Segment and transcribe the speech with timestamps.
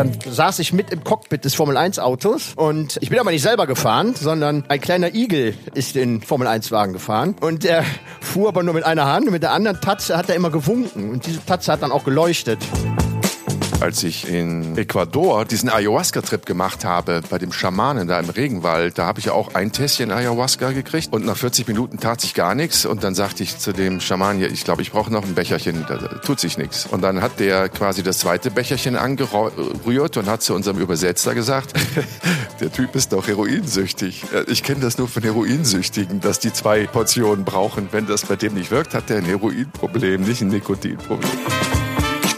[0.00, 3.42] dann saß ich mit im Cockpit des Formel 1 Autos und ich bin aber nicht
[3.42, 7.36] selber gefahren, sondern ein kleiner Igel ist den Formel 1 Wagen gefahren.
[7.42, 7.84] Und der
[8.22, 11.10] fuhr aber nur mit einer Hand und mit der anderen Tatze hat er immer gewunken.
[11.10, 12.60] Und diese Tatze hat dann auch geleuchtet
[13.80, 19.06] als ich in Ecuador diesen Ayahuasca-Trip gemacht habe, bei dem Schamanen da im Regenwald, da
[19.06, 22.54] habe ich ja auch ein Tässchen Ayahuasca gekriegt und nach 40 Minuten tat sich gar
[22.54, 25.34] nichts und dann sagte ich zu dem Schaman, ja, ich glaube, ich brauche noch ein
[25.34, 26.86] Becherchen, da tut sich nichts.
[26.86, 31.72] Und dann hat der quasi das zweite Becherchen angerührt und hat zu unserem Übersetzer gesagt,
[32.60, 34.24] der Typ ist doch heroinsüchtig.
[34.48, 37.88] Ich kenne das nur von Heroinsüchtigen, dass die zwei Portionen brauchen.
[37.92, 41.79] Wenn das bei dem nicht wirkt, hat der ein Heroinproblem, nicht ein Nikotinproblem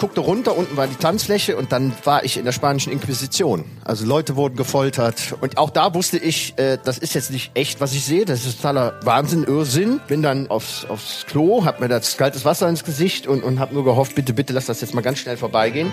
[0.02, 3.64] guckte runter, unten war die Tanzfläche und dann war ich in der spanischen Inquisition.
[3.84, 7.80] Also Leute wurden gefoltert und auch da wusste ich, äh, das ist jetzt nicht echt,
[7.80, 10.00] was ich sehe, das ist totaler Wahnsinn, Irrsinn.
[10.08, 13.70] Bin dann aufs, aufs Klo, hab mir das kaltes Wasser ins Gesicht und, und hab
[13.70, 15.92] nur gehofft, bitte, bitte lass das jetzt mal ganz schnell vorbeigehen.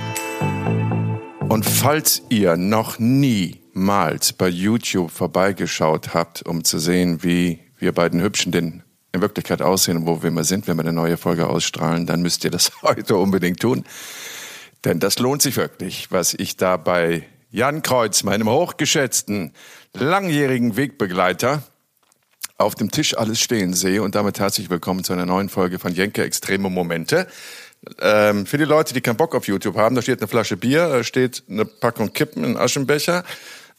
[1.47, 8.19] Und falls ihr noch niemals bei YouTube vorbeigeschaut habt, um zu sehen, wie wir beiden
[8.23, 11.47] Hübschen den in Wirklichkeit aussehen und wo wir immer sind, wenn wir eine neue Folge
[11.47, 13.85] ausstrahlen, dann müsst ihr das heute unbedingt tun.
[14.85, 19.53] Denn das lohnt sich wirklich, was ich da bei Jan Kreuz, meinem hochgeschätzten,
[19.93, 21.63] langjährigen Wegbegleiter,
[22.57, 24.03] auf dem Tisch alles stehen sehe.
[24.03, 27.27] Und damit herzlich willkommen zu einer neuen Folge von Jenke Extreme Momente.
[28.01, 30.89] Ähm, für die Leute, die keinen Bock auf YouTube haben, da steht eine Flasche Bier,
[30.89, 33.23] da steht eine Packung Kippen, ein Aschenbecher,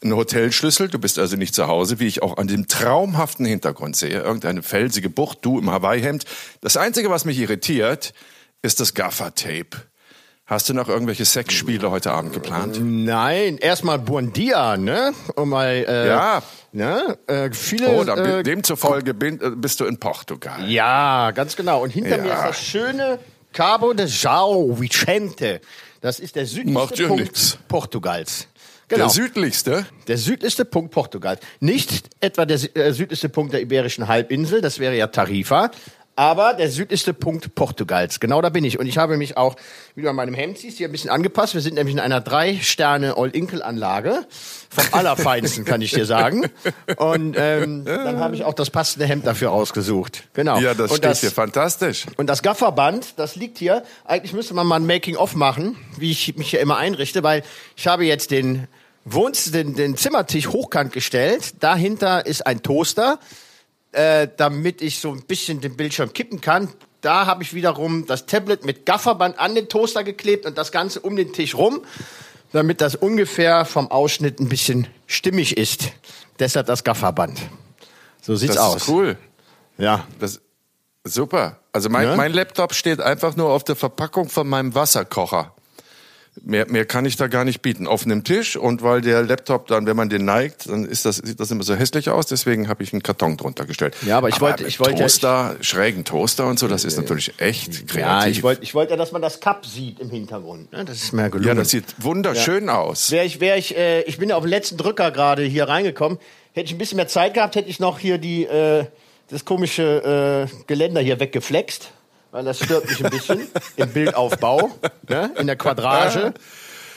[0.03, 3.95] ein Hotelschlüssel, du bist also nicht zu Hause, wie ich auch an dem traumhaften Hintergrund
[3.95, 6.25] sehe, irgendeine felsige Bucht, du im Hawaii-Hemd.
[6.61, 8.13] Das Einzige, was mich irritiert,
[8.61, 9.83] ist das Gaffer-Tape.
[10.47, 12.77] Hast du noch irgendwelche Sexspiele heute Abend geplant?
[12.81, 15.13] Nein, erstmal Buon Dia, ne?
[15.35, 16.43] Um mal, äh, ja.
[16.73, 17.17] Ne?
[17.27, 20.69] Äh, viele, oh, dann, äh, demzufolge bin, äh, bist du in Portugal.
[20.69, 21.81] Ja, ganz genau.
[21.83, 22.23] Und hinter Ja.
[22.23, 23.19] mir ist das schöne
[23.53, 25.61] Cabo de São Vicente.
[26.01, 27.57] Das ist der südlichste Punkt nix.
[27.69, 28.47] Portugals.
[28.91, 29.05] Genau.
[29.05, 29.85] Der südlichste?
[30.07, 31.39] Der südlichste Punkt Portugals.
[31.61, 35.71] Nicht etwa der äh, südlichste Punkt der Iberischen Halbinsel, das wäre ja Tarifa,
[36.17, 38.19] aber der südlichste Punkt Portugals.
[38.19, 38.77] Genau da bin ich.
[38.77, 39.55] Und ich habe mich auch,
[39.95, 41.53] wie du an meinem Hemd siehst, hier ein bisschen angepasst.
[41.53, 44.25] Wir sind nämlich in einer Drei-Sterne-All-Inkel-Anlage.
[44.69, 46.49] Vom Allerfeinsten, kann ich dir sagen.
[46.97, 50.25] Und ähm, dann habe ich auch das passende Hemd dafür ausgesucht.
[50.33, 50.59] Genau.
[50.59, 52.07] Ja, das Und steht hier fantastisch.
[52.17, 53.83] und das Gafferband, das liegt hier.
[54.03, 57.43] Eigentlich müsste man mal ein Making-of machen, wie ich mich hier immer einrichte, weil
[57.77, 58.67] ich habe jetzt den
[59.05, 61.55] Wohns den, den Zimmertisch hochkant gestellt.
[61.63, 63.19] Dahinter ist ein Toaster,
[63.91, 66.69] äh, damit ich so ein bisschen den Bildschirm kippen kann.
[67.01, 70.99] Da habe ich wiederum das Tablet mit Gafferband an den Toaster geklebt und das Ganze
[70.99, 71.81] um den Tisch rum,
[72.51, 75.93] damit das ungefähr vom Ausschnitt ein bisschen stimmig ist.
[76.37, 77.39] Deshalb das Gafferband.
[78.21, 78.75] So sieht's Das aus.
[78.83, 79.17] ist cool.
[79.79, 80.05] Ja.
[80.19, 80.41] Das,
[81.03, 81.57] super.
[81.73, 82.15] Also mein, Ja?
[82.15, 85.55] mein Laptop steht einfach nur auf der Verpackung von meinem Wasserkocher.
[86.43, 87.85] Mehr, mehr kann ich da gar nicht bieten.
[87.85, 91.17] Auf einem Tisch und weil der Laptop dann, wenn man den neigt, dann ist das,
[91.17, 92.25] sieht das immer so hässlich aus.
[92.25, 93.95] Deswegen habe ich einen Karton drunter gestellt.
[94.07, 97.87] Ja, aber ich wollte- ich wollte- Toaster, schrägen Toaster und so, das ist natürlich echt
[97.87, 97.95] kreativ.
[97.95, 100.71] Ja, ich wollte ich wollte ja, dass man das Cup sieht im Hintergrund.
[100.71, 100.83] Ne?
[100.83, 101.47] Das ist mir gelungen.
[101.47, 103.11] Ja, das sieht wunderschön aus.
[103.11, 106.17] Wär ich, wär ich, äh, ich bin ja auf den letzten Drücker gerade hier reingekommen.
[106.53, 108.85] Hätte ich ein bisschen mehr Zeit gehabt, hätte ich noch hier die, äh,
[109.29, 111.91] das komische äh, Geländer hier weggeflext.
[112.31, 114.69] Weil das stört mich ein bisschen im Bildaufbau,
[115.09, 115.31] ne?
[115.37, 116.33] in der Quadrage.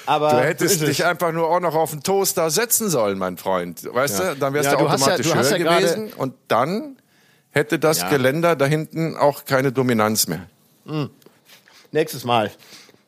[0.06, 0.86] Aber Du hättest es.
[0.88, 3.82] dich einfach nur auch noch auf den Toaster setzen sollen, mein Freund.
[3.92, 4.34] Weißt Ja.
[4.34, 5.34] du, dann wärst Ja, du du hast ja- automatisch du
[5.64, 6.96] höher gewesen und dann
[7.50, 8.08] hätte das.
[8.10, 10.46] Geländer da hinten auch keine Dominanz mehr.
[11.92, 12.50] Nächstes Mal.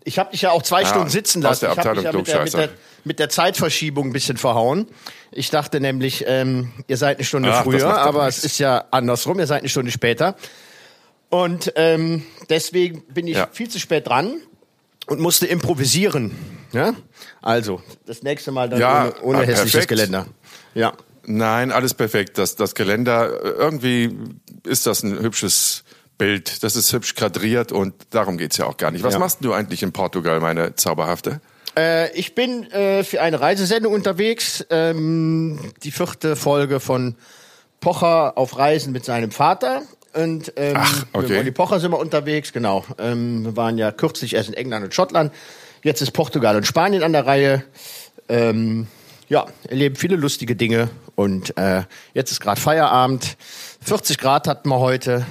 [0.04, 1.66] Ich habe dich ja auch zwei Ja, Stunden sitzen lassen.
[1.70, 2.69] Ich habe dich ja mit der, mit, der,
[3.04, 4.87] mit der Zeitverschiebung ein bisschen verhauen.
[5.32, 8.38] Ich dachte nämlich, ähm, ihr seid eine Stunde Ach, früher, aber nichts.
[8.38, 9.38] es ist ja andersrum.
[9.41, 10.37] Ihr seid eine Stunde später.
[11.31, 13.48] Und ähm, deswegen bin ich Ja.
[13.53, 14.34] viel zu spät dran
[15.06, 16.32] und musste improvisieren.
[16.72, 16.94] Ja?
[17.42, 19.88] Also, das nächste Mal dann Ja, ohne, ohne ah, hässliches perfekt.
[19.88, 20.26] Geländer.
[20.75, 20.92] Ja.
[21.25, 22.38] Nein, alles perfekt.
[22.38, 24.16] Das, das Geländer, äh, irgendwie
[24.64, 25.82] ist das ein hübsches
[26.19, 26.62] Bild.
[26.62, 29.03] Das ist hübsch kadriert und darum geht's ja auch gar nicht.
[29.03, 29.19] Was Ja.
[29.20, 31.40] machst du eigentlich in Portugal, meine Zauberhafte?
[31.76, 34.64] Äh, ich bin äh, für eine Reisesendung unterwegs.
[34.70, 37.17] Ähm, die vierte Folge von
[37.81, 39.82] Pocher auf Reisen mit seinem Vater.
[40.17, 41.29] Und ähm, Ach, okay.
[41.29, 42.85] mit Olli Pocher sind wir unterwegs, genau.
[42.99, 45.33] Ähm, wir waren ja kürzlich erst in England und Schottland.
[45.83, 47.63] Jetzt ist Portugal und Spanien an der Reihe.
[48.29, 48.87] Ähm,
[49.29, 50.89] ja, erleben viele lustige Dinge.
[51.15, 51.83] Und äh,
[52.15, 53.37] jetzt ist gerade Feierabend.
[53.83, 55.27] 40 Grad hatten wir heute.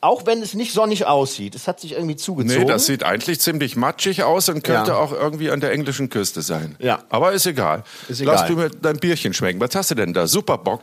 [0.00, 1.54] Auch wenn es nicht sonnig aussieht.
[1.54, 2.62] Es hat sich irgendwie zugezogen.
[2.62, 4.96] Nee, das sieht eigentlich ziemlich matschig aus und könnte Ja.
[4.96, 6.74] auch irgendwie an der englischen Küste sein.
[6.80, 7.04] Ja.
[7.08, 7.84] Aber ist egal.
[8.08, 8.34] Ist egal.
[8.34, 9.60] Lass du mir dein Bierchen schmecken.
[9.60, 10.26] Was hast du denn da?
[10.26, 10.82] Superbock.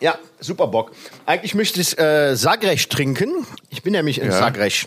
[0.00, 0.92] Ja, super Bock.
[1.26, 3.46] Eigentlich möchte ich äh, Sagres trinken.
[3.68, 4.38] Ich bin nämlich in Ja.
[4.38, 4.86] Sagres.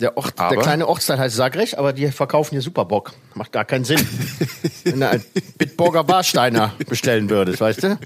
[0.00, 3.12] Der, Ort, der kleine Ortsteil heißt Sagrech, aber die verkaufen hier Superbock.
[3.34, 4.04] Macht gar keinen Sinn.
[4.84, 5.24] Wenn du einen
[5.58, 7.98] Bitburger Barsteiner bestellen würdest, weißt du?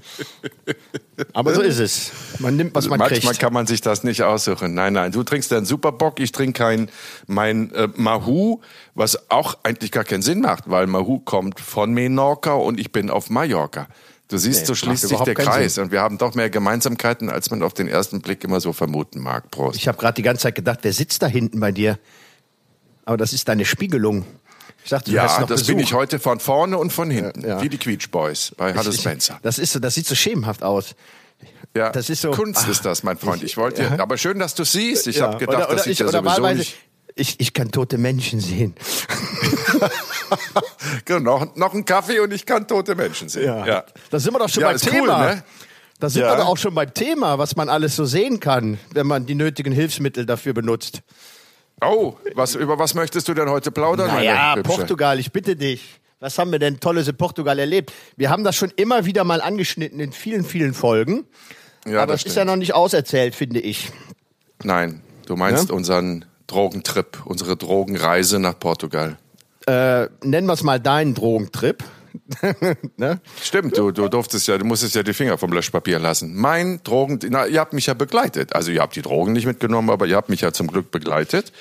[1.33, 2.11] Aber so ist es.
[2.37, 3.39] Man nimmt, was man Manchmal kriegt.
[3.39, 4.75] kann man sich das nicht aussuchen.
[4.75, 6.91] Nein, nein, du trinkst einen Superbock, ich trinke kein
[7.25, 8.59] mein äh, Mahu,
[8.93, 13.09] was auch eigentlich gar keinen Sinn macht, weil Mahu kommt von Menorca und ich bin
[13.09, 13.87] auf Mallorca.
[14.29, 17.49] Du siehst, Nee, so schließt sich der Kreis und wir haben doch mehr Gemeinsamkeiten, als
[17.49, 19.49] man auf den ersten Blick immer so vermuten mag.
[19.51, 19.77] Prost.
[19.77, 21.97] Ich habe gerade die ganze Zeit gedacht, wer sitzt da hinten bei dir?
[23.05, 24.25] Aber das ist deine Spiegelung.
[24.83, 25.75] Ich dachte, du hast ja, noch das Besuch.
[25.75, 27.61] bin ich heute von vorne und von hinten, Ja, ja.
[27.61, 29.39] wie die Quietsch Boys bei Halle Spencer.
[29.43, 30.95] Das ist so, das sieht so schemenhaft aus.
[31.75, 33.43] Ja, das ist so- Kunst Ah, ist das, mein Freund.
[33.43, 33.99] Ich wollte, ja.
[33.99, 35.07] aber schön, dass du siehst.
[35.07, 36.75] Ich Ja, habe gedacht, oder, oder das sieht ich, ja sowieso nicht.
[37.19, 38.75] Ich, ich kann tote Menschen sehen.
[41.05, 43.45] Genau, noch, noch ein Kaffee und ich kann tote Menschen sehen.
[43.65, 43.85] Ja.
[44.09, 45.25] Da sind wir doch schon Ja, beim ist cool, Thema.
[45.35, 45.43] ne?
[45.99, 46.31] Da sind Ja.
[46.33, 49.35] wir doch auch schon beim Thema, was man alles so sehen kann, wenn man die
[49.35, 51.01] nötigen Hilfsmittel dafür benutzt.
[51.81, 54.07] Oh, was, über was möchtest du denn heute plaudern?
[54.07, 54.77] Naja, meine Hübsche?
[54.77, 55.99] Portugal, ich bitte dich.
[56.19, 57.91] Was haben wir denn Tolles in Portugal erlebt?
[58.15, 61.25] Wir haben das schon immer wieder mal angeschnitten in vielen, vielen Folgen.
[61.85, 63.91] Ja, aber das es ist ja noch nicht auserzählt, finde ich.
[64.63, 65.75] Nein, du meinst Ja?
[65.75, 69.17] unseren Drogentrip, unsere Drogenreise nach Portugal.
[69.67, 71.83] Äh, nennen wir es mal deinen Drogentrip.
[72.97, 73.19] ne?
[73.41, 76.35] Stimmt, du, du durftest ja, du musstest ja die Finger vom Löschpapier lassen.
[76.35, 78.55] Mein Drogen, na, ihr habt mich ja begleitet.
[78.55, 81.51] Also ihr habt die Drogen nicht mitgenommen, aber ihr habt mich ja zum Glück begleitet.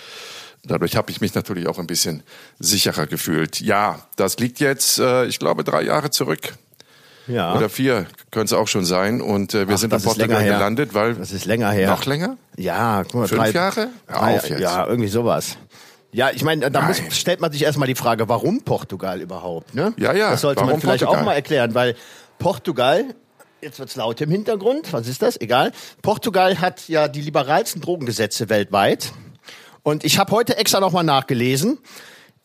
[0.64, 2.22] Dadurch habe ich mich natürlich auch ein bisschen
[2.58, 3.60] sicherer gefühlt.
[3.60, 6.54] Ja, das liegt jetzt, äh, ich glaube, drei Jahre zurück.
[7.26, 7.56] Ja.
[7.56, 9.20] Oder vier könnte es auch schon sein.
[9.20, 11.14] Und äh, wir Ach, sind in Portugal gelandet, weil.
[11.14, 11.90] Das ist länger her.
[11.90, 12.36] Noch länger?
[12.56, 13.88] Ja, guck mal, Fünf drei, Jahre?
[14.06, 14.60] Drei, auf jetzt.
[14.60, 15.56] Ja, irgendwie sowas.
[16.12, 19.74] Ja, ich meine, da muss, stellt man sich erstmal die Frage, warum Portugal überhaupt?
[19.74, 19.92] Ne?
[19.98, 21.20] Ja, ja, Das sollte man warum vielleicht Portugal?
[21.20, 21.94] auch mal erklären, weil
[22.38, 23.04] Portugal,
[23.60, 25.38] jetzt wird's laut im Hintergrund, was ist das?
[25.38, 25.72] Egal.
[26.00, 29.12] Portugal hat ja die liberalsten Drogengesetze weltweit.
[29.82, 31.78] Und ich habe heute extra nochmal nachgelesen,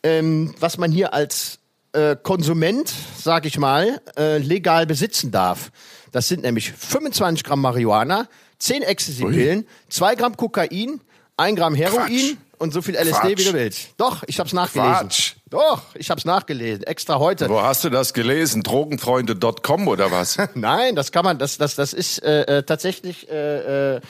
[0.03, 1.60] ähm, was man hier als
[1.93, 2.91] äh, Konsument,
[3.21, 5.71] sag ich mal, äh, legal besitzen darf.
[6.11, 8.27] Das sind nämlich 25 Gramm Marihuana,
[8.59, 11.01] 10 Ecstasy-Pillen, 2 Gramm Kokain,
[11.37, 12.35] 1 Gramm Heroin Quatsch.
[12.59, 13.47] und so viel LSD, wie Quatsch.
[13.47, 13.89] du willst.
[13.97, 14.93] Doch, ich hab's nachgelesen.
[14.93, 15.33] Quatsch.
[15.49, 16.83] Doch, ich hab's nachgelesen.
[16.83, 17.49] Extra heute.
[17.49, 18.61] Wo hast du das gelesen?
[18.63, 20.37] Drogenfreunde.com oder was?
[20.53, 24.01] Nein, das kann man, das, das, das ist äh, äh, tatsächlich äh, äh,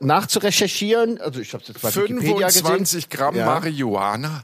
[0.00, 1.20] nachzurecherchieren.
[1.20, 2.62] Also ich habe jetzt bei Wikipedia gesehen.
[2.66, 3.46] 25 Gramm Ja.
[3.46, 4.42] Marihuana?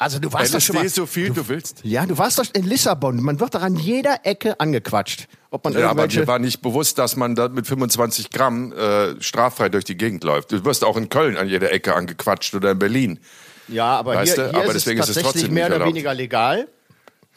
[0.00, 0.88] Also du warst doch schon mal.
[0.88, 1.80] So viel du willst.
[1.82, 3.22] Ja, du warst doch in Lissabon.
[3.22, 5.28] Man wird doch an jeder Ecke angequatscht.
[5.50, 9.20] Ob man Ja, aber mir war nicht bewusst, dass man da mit 25 Gramm äh,
[9.20, 10.52] straffrei durch die Gegend läuft.
[10.52, 13.18] Du wirst auch in Köln an jeder Ecke angequatscht oder in Berlin.
[13.68, 15.74] ja, aber Weißt hier, du, hier aber ist deswegen es ist es tatsächlich mehr oder
[15.74, 15.90] erlaubt.
[15.90, 16.66] weniger legal.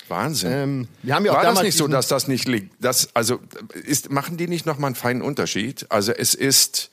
[0.08, 0.52] Wahnsinn.
[0.54, 2.74] Ähm, wir haben ja auch War das nicht so, dass das nicht liegt?
[2.80, 3.42] Das, also
[3.74, 5.86] ist, machen die nicht nochmal einen feinen Unterschied?
[5.90, 6.92] Also es ist,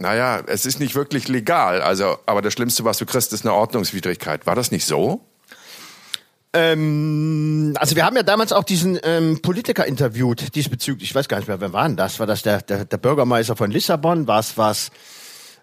[0.00, 1.82] naja, es ist nicht wirklich legal.
[1.82, 4.46] Also, aber das Schlimmste, was du kriegst, ist eine Ordnungswidrigkeit.
[4.46, 5.20] War das nicht so?
[6.52, 11.10] Ähm, also wir haben ja damals auch diesen ähm, Politiker interviewt diesbezüglich.
[11.10, 12.18] Ich weiß gar nicht mehr, wer war denn das?
[12.18, 14.26] War das der, der, der Bürgermeister von Lissabon?
[14.26, 14.90] War es was?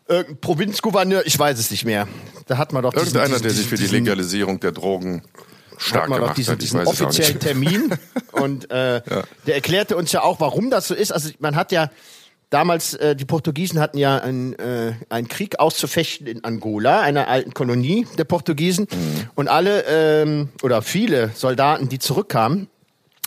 [0.07, 1.25] Irgendein Provinzgouverneur?
[1.25, 2.07] Ich weiß es nicht mehr.
[2.47, 5.23] Da hat man doch diesen, Irgendeiner, diesen, der sich für die diesen, Legalisierung der Drogen
[5.77, 6.61] stark hat man gemacht diesen, hat.
[6.61, 7.39] Diesen offiziellen.
[7.39, 7.95] Termin
[8.31, 9.01] und äh,
[9.47, 11.11] der erklärte uns ja auch, warum das so ist.
[11.11, 11.89] Also man hat ja
[12.53, 17.53] damals, äh, die Portugiesen hatten ja einen, äh, einen Krieg auszufechten in Angola, einer alten
[17.53, 19.29] Kolonie der Portugiesen Mhm.
[19.35, 22.67] und alle ähm, oder viele Soldaten, die zurückkamen,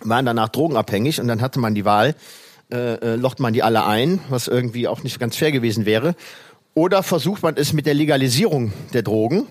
[0.04, 2.14] waren danach drogenabhängig und dann hatte man die Wahl,
[2.72, 6.14] äh, äh, locht man die alle ein, was irgendwie auch nicht ganz fair gewesen wäre.
[6.74, 9.46] Oder versucht man es mit der Legalisierung der Drogen.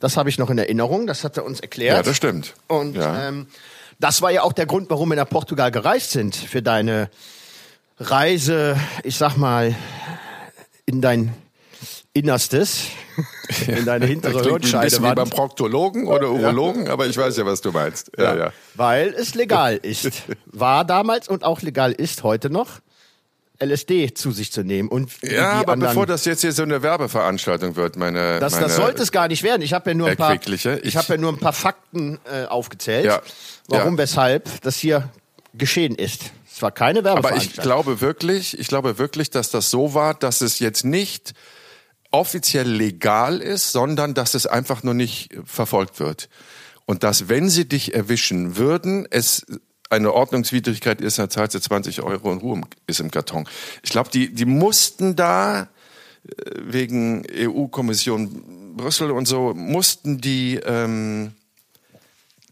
[0.00, 1.96] Das habe ich noch in Erinnerung, das hat er uns erklärt.
[1.98, 2.54] Ja, das stimmt.
[2.68, 3.28] Und ja.
[3.28, 3.46] ähm,
[3.98, 7.10] das war ja auch der Grund, warum wir nach Portugal gereist sind, für deine
[8.00, 9.74] Reise, ich sag mal,
[10.86, 11.34] in dein
[12.14, 12.86] Innerstes,
[13.66, 15.30] in deine hintere wie ein wie beim Hirnscheidewand.
[15.30, 18.10] Proktologen oder Urologen, aber ich weiß ja, was du meinst.
[18.18, 18.52] Ja, ja.
[18.74, 20.10] Weil es legal ist.
[20.46, 22.80] War damals und auch legal ist heute noch,
[23.62, 24.88] LSD zu sich zu nehmen.
[24.88, 28.66] Und Ja, aber anderen, bevor das jetzt hier so eine Werbeveranstaltung wird, meine, das, meine
[28.66, 29.60] das sollte es gar nicht werden.
[29.60, 32.46] Ich habe ja nur ein paar, ich Ich- habe ja nur ein paar Fakten äh,
[32.46, 33.20] aufgezählt, Ja.
[33.68, 33.98] warum, Ja.
[33.98, 35.10] weshalb das hier
[35.52, 36.32] geschehen ist.
[36.68, 37.58] Es keine Aber Werbeveranstaltung.
[37.58, 41.34] ich glaube wirklich, ich glaube wirklich, dass das so war, dass es jetzt nicht
[42.10, 46.28] offiziell legal ist, sondern dass es einfach nur nicht verfolgt wird.
[46.86, 49.46] Und dass, wenn sie dich erwischen würden, es
[49.90, 53.46] eine Ordnungswidrigkeit ist, dann zahlst du 20 Euro und Ruhe ist im Karton.
[53.82, 55.66] Ich glaube, die, die mussten da äh,
[56.62, 61.32] wegen EU-Kommission Brüssel und so, mussten die ähm,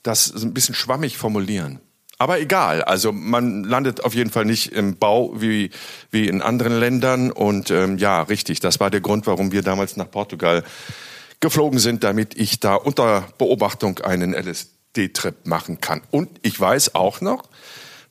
[0.03, 1.81] das ein bisschen schwammig formulieren.
[2.19, 5.71] Aber egal, also man landet auf jeden Fall nicht im Bau wie,
[6.11, 7.31] wie in anderen Ländern.
[7.31, 10.65] Und ähm, ja, richtig, das war der Grund, warum wir damals nach Portugal
[11.39, 16.03] geflogen sind, damit ich da unter Beobachtung einen LSD-Trip machen kann.
[16.11, 17.45] Und ich weiß auch noch,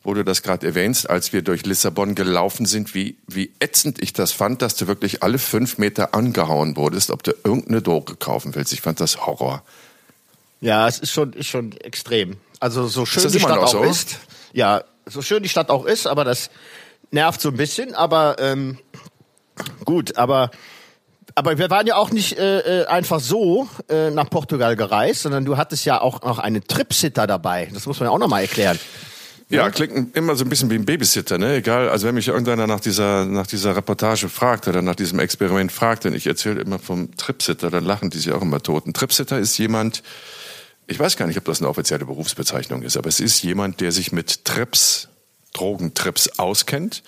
[0.04, 4.14] wo du das gerade erwähnst, als wir durch Lissabon gelaufen sind, wie, wie ätzend ich
[4.14, 8.56] das fand, dass du wirklich alle fünf Meter angehauen wurdest, ob du irgendeine Droge kaufen
[8.56, 8.72] willst.
[8.72, 9.64] Ich fand das Horror.
[10.62, 12.38] Ja, es ist schon, ist schon extrem.
[12.60, 13.84] Also so schön die Stadt auch so?
[13.84, 14.18] ist.
[14.54, 16.50] Ja, so schön die Stadt auch ist, aber das
[17.12, 17.96] nervt so ein bisschen.
[17.96, 18.80] Aber ähm,
[19.86, 20.52] gut, aber
[21.36, 25.46] aber wir waren ja auch nicht äh, äh, einfach so äh, nach Portugal gereist, sondern
[25.46, 27.70] du hattest ja auch noch einen Tripsitter dabei.
[27.72, 28.80] Das muss man ja auch noch mal erklären.
[29.50, 31.56] Ja, klingt immer so ein bisschen wie ein Babysitter, ne?
[31.56, 35.72] Egal, also wenn mich irgendeiner nach dieser, nach dieser Reportage fragt oder nach diesem Experiment
[35.72, 38.88] fragt und ich erzähle immer vom Tripsitter, dann lachen die sich auch immer tot.
[38.88, 40.04] Ein Tripsitter ist jemand,
[40.88, 43.92] ich weiß gar nicht, ob das eine offizielle Berufsbezeichnung ist, aber es ist jemand, der
[43.92, 45.10] sich mit Trips,
[45.54, 47.04] Drogentrips auskennt,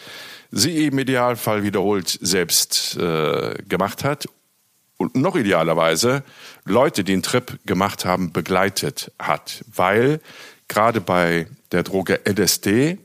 [0.51, 4.27] sie im Idealfall wiederholt selbst äh, gemacht hat
[4.98, 6.24] und noch idealerweise
[6.65, 9.63] Leute, die einen Trip gemacht haben, begleitet hat.
[9.74, 10.19] Weil
[10.67, 12.98] gerade bei der Droge LSD,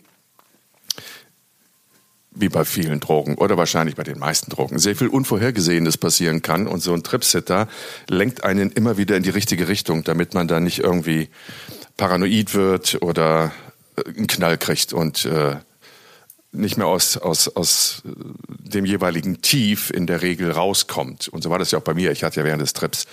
[2.34, 6.66] wie bei vielen Drogen oder wahrscheinlich bei den meisten Drogen, sehr viel Unvorhergesehenes passieren kann.
[6.66, 7.68] Und so ein Tripsitter
[8.08, 11.28] lenkt einen immer wieder in die richtige Richtung, damit man da nicht irgendwie
[11.96, 13.52] paranoid wird oder
[13.96, 15.56] äh, einen Knall kriegt und äh,
[16.52, 18.10] nicht mehr aus, aus, aus äh,
[18.48, 21.28] dem jeweiligen Tief in der Regel rauskommt.
[21.28, 22.10] Und so war das ja auch bei mir.
[22.10, 23.06] Ich hatte ja während des Trips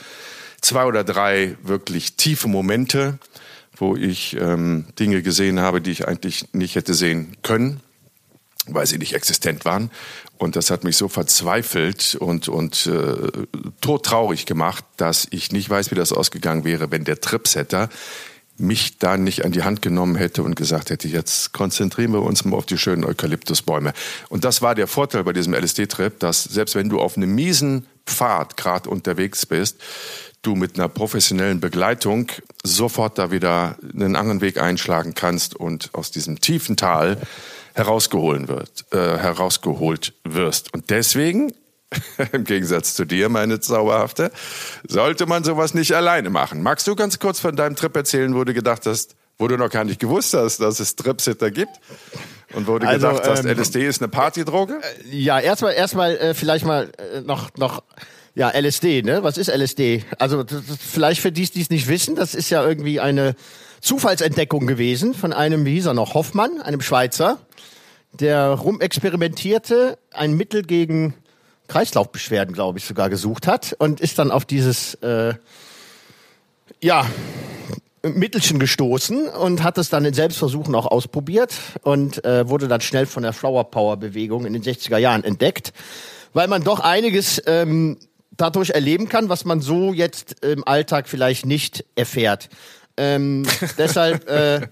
[0.61, 3.19] zwei oder drei wirklich tiefe Momente,
[3.75, 7.81] wo ich ähm, Dinge gesehen habe, die ich eigentlich nicht hätte sehen können,
[8.73, 9.91] weil sie nicht existent waren.
[10.37, 13.45] Und das hat mich so verzweifelt und, und äh,
[13.81, 17.89] todtraurig gemacht, dass ich nicht weiß, wie das ausgegangen wäre, wenn der Tripsetter
[18.57, 22.45] mich da nicht an die Hand genommen hätte und gesagt hätte, jetzt konzentrieren wir uns
[22.45, 23.93] mal auf die schönen Eukalyptusbäume.
[24.29, 27.87] Und das war der Vorteil bei diesem LSD-Trip, dass selbst wenn du auf einem miesen
[28.05, 29.81] Pfad gerade unterwegs bist,
[30.41, 32.31] du mit einer professionellen Begleitung
[32.63, 37.17] sofort da wieder einen anderen Weg einschlagen kannst und aus diesem tiefen Tal
[37.73, 40.73] herausgeholt, wird, äh, herausgeholt wirst.
[40.73, 41.53] Und deswegen
[42.31, 44.31] im Gegensatz zu dir, meine Zauberhafte,
[44.87, 46.61] sollte man sowas nicht alleine machen.
[46.61, 49.69] Magst du ganz kurz von deinem Trip erzählen, wo du gedacht hast, wo du noch
[49.69, 51.71] gar nicht gewusst hast, dass es Tripsitter gibt?
[52.53, 54.79] Und wo du Also, gedacht hast, ähm, LSD ist eine Partydroge?
[55.09, 57.83] Ja, erstmal erstmal äh, vielleicht mal äh, noch noch
[58.35, 59.23] ja LSD, ne?
[59.23, 60.05] Was ist LSD?
[60.19, 60.45] Also
[60.79, 63.35] vielleicht für die, die es nicht wissen, das ist ja irgendwie eine
[63.81, 67.39] Zufallsentdeckung gewesen von einem, wie hieß er noch, Hoffmann, einem Schweizer,
[68.13, 71.15] der rumexperimentierte, ein Mittel gegen
[71.67, 75.33] Kreislaufbeschwerden, glaube ich, sogar gesucht hat und ist dann auf dieses äh,
[76.81, 77.05] ja
[78.03, 83.05] Mittelchen gestoßen und hat es dann in Selbstversuchen auch ausprobiert und äh, wurde dann schnell
[83.05, 85.71] von der Flower Power Bewegung in den 60er Jahren entdeckt,
[86.33, 87.97] weil man doch einiges ähm,
[88.31, 92.49] dadurch erleben kann, was man so jetzt im Alltag vielleicht nicht erfährt.
[92.97, 93.45] Ähm,
[93.77, 94.67] deshalb äh,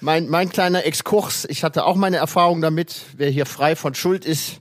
[0.00, 4.24] mein, mein kleiner Exkurs, ich hatte auch meine Erfahrung damit, wer hier frei von Schuld
[4.24, 4.60] ist,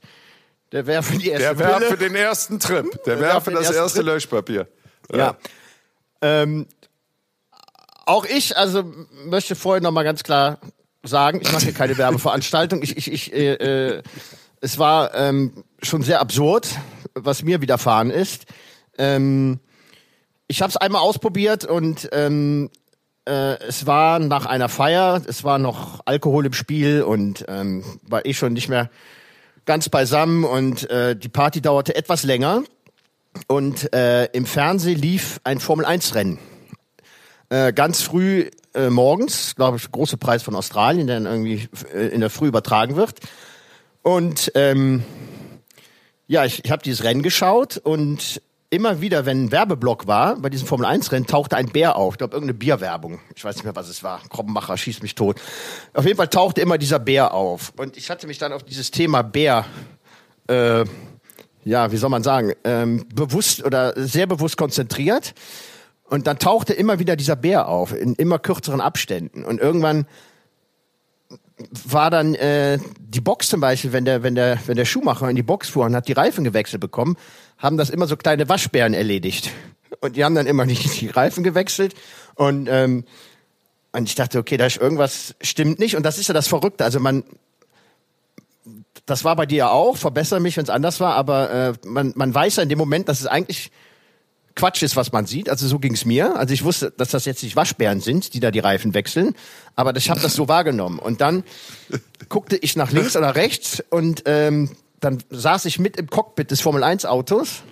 [0.72, 1.98] der werfe die erste Der werfe Pille.
[1.98, 2.86] den ersten Trip.
[3.06, 4.08] Der Der werfe werfe das erste Trip.
[4.08, 4.68] Löschpapier.
[5.14, 5.38] Ja.
[6.22, 6.68] Ähm,
[8.06, 8.84] auch ich, also
[9.26, 10.60] möchte vorher noch mal ganz klar
[11.04, 12.82] sagen, ich mache hier keine Werbeveranstaltung.
[12.84, 14.04] Ich, ich, ich, äh, äh,
[14.60, 16.68] es war ähm, schon sehr absurd,
[17.14, 18.46] was mir widerfahren ist.
[18.98, 19.60] Ähm,
[20.48, 22.70] ich habe es einmal ausprobiert und ähm,
[23.28, 28.26] äh, es war nach einer Feier, es war noch Alkohol im Spiel und ähm, war
[28.26, 28.90] eh schon nicht mehr
[29.66, 32.64] ganz beisammen und äh, die Party dauerte etwas länger
[33.48, 36.40] und äh, im Fernsehen lief ein Formel-1-Rennen.
[37.50, 42.08] Äh, ganz früh äh, morgens, glaube ich, große Preis von Australien, der dann irgendwie äh,
[42.08, 43.20] in der Früh übertragen wird.
[44.02, 45.04] Und ähm,
[46.28, 50.50] ja, ich, ich habe dieses Rennen geschaut und immer wieder, wenn ein Werbeblock war, bei
[50.50, 52.16] diesem Formel-1-Rennen tauchte ein Bär auf.
[52.16, 53.20] Ich glaube, irgendeine Bierwerbung.
[53.36, 54.22] Ich weiß nicht mehr, was es war.
[54.30, 55.40] Krobbenmacher schießt mich tot.
[55.94, 57.74] Auf jeden Fall tauchte immer dieser Bär auf.
[57.78, 59.66] Und ich hatte mich dann auf dieses Thema Bär
[60.48, 60.86] äh,
[61.68, 65.34] ja, wie soll man sagen, ähm, bewusst oder sehr bewusst konzentriert.
[66.06, 69.44] Und dann tauchte immer wieder dieser Bär auf, in immer kürzeren Abständen.
[69.44, 70.08] Und irgendwann
[71.86, 75.36] war dann äh, die Box zum Beispiel, wenn der, wenn der, wenn der Schuhmacher in
[75.36, 77.18] die Box fuhr und hat die Reifen gewechselt bekommen,
[77.58, 79.52] haben das immer so kleine Waschbären erledigt.
[80.00, 81.96] Und die haben dann immer nicht die Reifen gewechselt.
[82.36, 83.06] Und, ähm,
[83.92, 85.96] und ich dachte, okay, da ist irgendwas stimmt nicht.
[85.96, 86.84] Und das ist ja das Verrückte.
[86.84, 87.24] Also man,
[89.06, 92.14] das war bei dir ja auch, verbessere mich, wenn es anders war, aber äh, man,
[92.16, 93.72] man weiß ja in dem Moment, dass es eigentlich
[94.58, 95.50] Quatsch ist, was man sieht.
[95.50, 96.36] Also so ging's mir.
[96.36, 99.36] Also ich wusste, dass das jetzt nicht Waschbären sind, die da die Reifen wechseln.
[99.76, 101.00] Aber ich habe das so wahrgenommen.
[101.00, 101.44] Und dann
[102.28, 106.62] guckte ich nach links oder rechts und ähm, dann saß ich mit im Cockpit des
[106.62, 107.64] Formel 1 Autos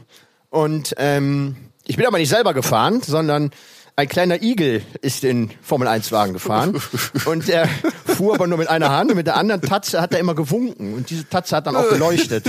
[0.50, 1.55] und ähm,
[1.86, 3.51] ich bin aber nicht selber gefahren, sondern
[3.98, 6.82] ein kleiner Igel ist den Formel 1 Wagen gefahren
[7.25, 7.70] und der
[8.05, 10.94] fuhr aber nur mit einer Hand und mit der anderen Tatze hat er immer gewunken
[10.94, 12.46] und diese Tatze hat dann auch geleuchtet.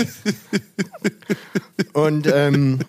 [1.93, 2.81] Und ähm,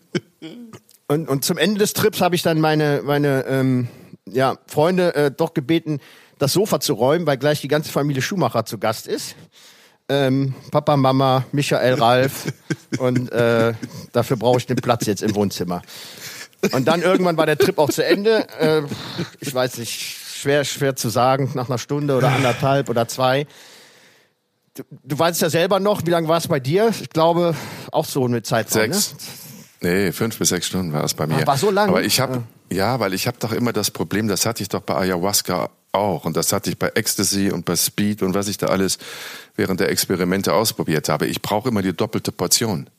[1.08, 3.88] und, und zum Ende des Trips habe ich dann meine meine ähm,
[4.26, 6.00] ja, Freunde äh, doch gebeten,
[6.38, 9.36] das Sofa zu räumen, weil gleich die ganze Familie Schumacher zu Gast ist.
[10.10, 12.46] Ähm, Papa, Mama, Michael, Ralf
[12.98, 13.74] und äh,
[14.14, 15.82] dafür brauche ich den Platz jetzt im Wohnzimmer.
[16.72, 18.48] Und dann irgendwann war der Trip auch zu Ende.
[18.60, 18.84] Äh,
[19.40, 23.48] ich weiß nicht, schwer, schwer zu sagen, nach einer Stunde oder anderthalb oder zwei.
[24.74, 26.90] Du, du weißt ja selber noch, wie lange war es bei dir?
[26.90, 27.56] Ich glaube,
[27.92, 28.70] auch so eine Zeit.
[28.70, 29.14] Sechs.
[29.14, 29.18] Ne?
[29.80, 31.40] Nee, fünf bis sechs Stunden war es bei mir.
[31.42, 31.90] Ach, war so lang?
[31.90, 32.78] Aber ich habe, ja.
[32.78, 36.26] ja, weil ich habe doch immer das Problem, das hatte ich doch bei Ayahuasca auch.
[36.26, 38.98] Und das hatte ich bei Ecstasy und bei Speed und was ich da alles
[39.56, 41.28] während der Experimente ausprobiert habe.
[41.28, 42.90] Ich brauche immer die doppelte Portion.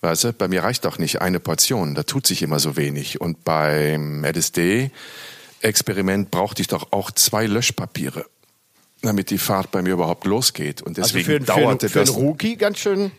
[0.00, 1.94] Weißt du, bei mir reicht doch nicht eine Portion.
[1.94, 3.20] Da tut sich immer so wenig.
[3.20, 8.26] Und beim LSD-Experiment brauchte ich doch auch zwei Löschpapiere,
[9.00, 10.82] damit die Fahrt bei mir überhaupt losgeht.
[10.82, 12.14] Und Also deswegen für, dauerte für, für das.
[12.14, 13.12] einen Rookie ganz schön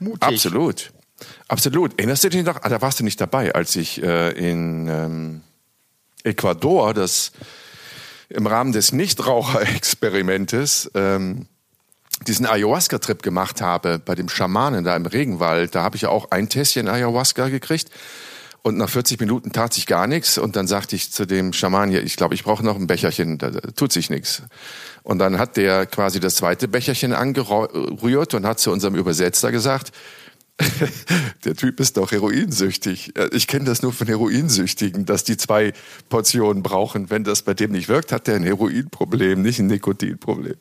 [0.00, 0.22] mutig.
[0.22, 0.92] Absolut.
[1.48, 1.92] Absolut.
[1.98, 2.62] Erinnerst du dich noch?
[2.62, 5.42] Ah, da warst du nicht dabei, als ich äh, in ähm,
[6.24, 7.30] Ecuador das
[8.28, 11.46] im Rahmen des Nichtraucher-Experimentes ähm,
[12.26, 15.74] diesen Ayahuasca-Trip gemacht habe bei dem Schamanen da im Regenwald.
[15.74, 17.90] Da habe ich auch ein Tässchen Ayahuasca gekriegt.
[18.62, 20.38] Und nach 40 Minuten tat sich gar nichts.
[20.38, 23.36] Und dann sagte ich zu dem Schaman, ja, ich glaube, ich brauche noch ein Becherchen,
[23.36, 24.42] da tut sich nichts.
[25.02, 29.92] Und dann hat der quasi das zweite Becherchen angerührt und hat zu unserem Übersetzer gesagt,
[31.44, 33.16] der Typ ist doch heroinsüchtig.
[33.18, 35.72] Äh, Ich kenne das nur von Heroinsüchtigen, dass die zwei
[36.08, 37.10] Portionen brauchen.
[37.10, 40.54] Wenn das bei dem nicht wirkt, hat der ein Heroinproblem, nicht ein Nikotinproblem.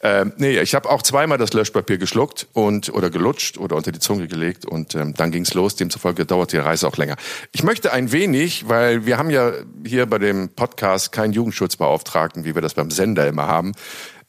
[0.00, 3.98] Ähm, nee, ich habe auch zweimal das Löschpapier geschluckt und oder gelutscht oder unter die
[3.98, 5.76] Zunge gelegt und ähm, dann ging's los.
[5.76, 7.16] Demzufolge dauerte die Reise auch länger.
[7.52, 9.52] Ich möchte ein wenig, weil wir haben ja
[9.84, 13.72] hier bei dem Podcast keinen Jugendschutzbeauftragten, wie wir das beim Sender immer haben.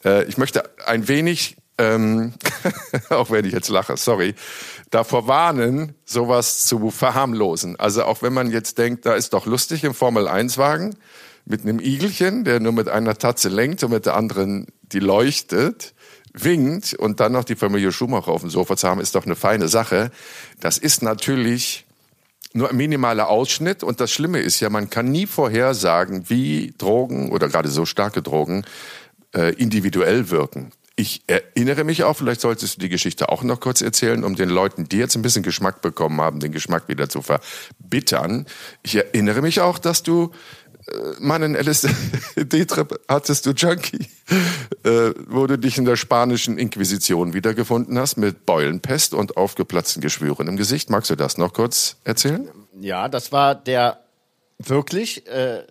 [0.03, 2.33] Äh, ich möchte ein wenig ähm,
[3.09, 4.33] auch wenn ich jetzt lache, sorry,
[4.89, 7.79] davor warnen, sowas zu verharmlosen.
[7.79, 10.95] Also auch wenn man jetzt denkt, da ist doch lustig im Formel-1-Wagen
[11.45, 15.93] mit einem Igelchen, der nur mit einer Tatze lenkt und mit der anderen die leuchtet,
[16.33, 19.35] winkt und dann noch die Familie Schumacher auf dem Sofa zu haben, ist doch eine
[19.35, 20.11] feine Sache.
[20.59, 21.85] Das ist natürlich
[22.53, 27.31] nur ein minimaler Ausschnitt und das Schlimme ist ja, man kann nie vorhersagen, wie Drogen
[27.31, 28.63] oder gerade so starke Drogen
[29.35, 30.71] äh, individuell wirken.
[30.99, 34.49] Ich erinnere mich auch, vielleicht solltest du die Geschichte auch noch kurz erzählen, um den
[34.49, 38.47] Leuten, die jetzt ein bisschen Geschmack bekommen haben, den Geschmack wieder zu verbittern.
[38.81, 40.31] Ich erinnere mich auch, dass du
[40.87, 44.09] äh, mal einen LSD-Trip hattest, du Junkie,
[44.83, 50.47] äh, wo du dich in der spanischen Inquisition wiedergefunden hast mit Beulenpest und aufgeplatzten Geschwüren
[50.47, 50.89] im Gesicht.
[50.89, 52.49] Magst du das noch kurz erzählen?
[52.81, 53.99] Ja, das war der
[54.57, 55.61] wirklich, äh,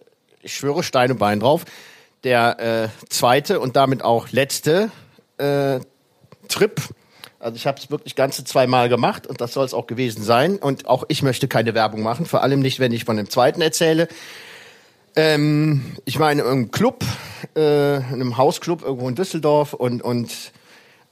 [0.41, 1.65] ich schwöre Stein und Bein drauf,
[2.23, 4.93] der äh, zweite und damit auch letzte
[5.39, 5.81] äh,
[6.49, 6.81] Trip.
[7.39, 10.57] Also ich habe es wirklich ganze zweimal gemacht und das soll es auch gewesen sein.
[10.57, 13.61] Und auch ich möchte keine Werbung machen, vor allem nicht, wenn ich von dem zweiten
[13.61, 14.09] erzähle.
[15.15, 17.05] Ähm, ich war in einem Club,
[17.57, 20.53] äh, in einem Hausclub irgendwo in Düsseldorf und, und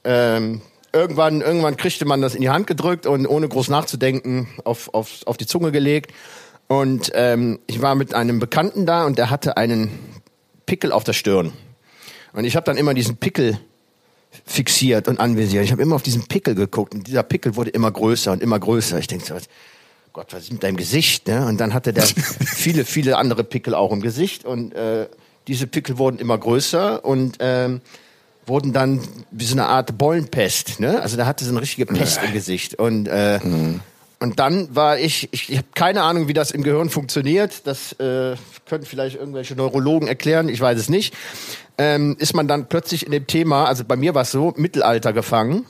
[0.03, 0.61] ähm,
[0.93, 5.25] irgendwann, irgendwann kriegte man das in die Hand gedrückt und ohne groß nachzudenken auf, auf,
[5.25, 6.11] auf die Zunge gelegt.
[6.67, 9.91] Und ähm, ich war mit einem Bekannten da und der hatte einen
[10.65, 11.53] Pickel auf der Stirn.
[12.33, 13.59] Und ich habe dann immer diesen Pickel
[14.45, 15.63] fixiert und anvisiert.
[15.63, 18.59] Ich habe immer auf diesen Pickel geguckt und dieser Pickel wurde immer größer und immer
[18.59, 18.99] größer.
[18.99, 19.35] Ich denke so,
[20.13, 21.27] Gott, was ist mit deinem Gesicht?
[21.27, 21.45] Ne?
[21.45, 22.03] Und dann hatte der
[22.45, 25.07] viele, viele andere Pickel auch im Gesicht und äh,
[25.47, 27.81] diese Pickel wurden immer größer und ähm,
[28.45, 30.79] wurden dann wie so eine Art Bollenpest.
[30.79, 31.01] Ne?
[31.01, 33.39] Also da hatte so eine richtige Pest im Gesicht und äh,
[34.19, 37.67] und dann war ich, ich, ich habe keine Ahnung, wie das im Gehirn funktioniert.
[37.67, 38.35] Das äh,
[38.67, 41.13] können vielleicht irgendwelche Neurologen erklären, ich weiß es nicht.
[41.77, 45.13] Ähm, ist man dann plötzlich in dem Thema, also bei mir war es so, Mittelalter
[45.13, 45.65] gefangen.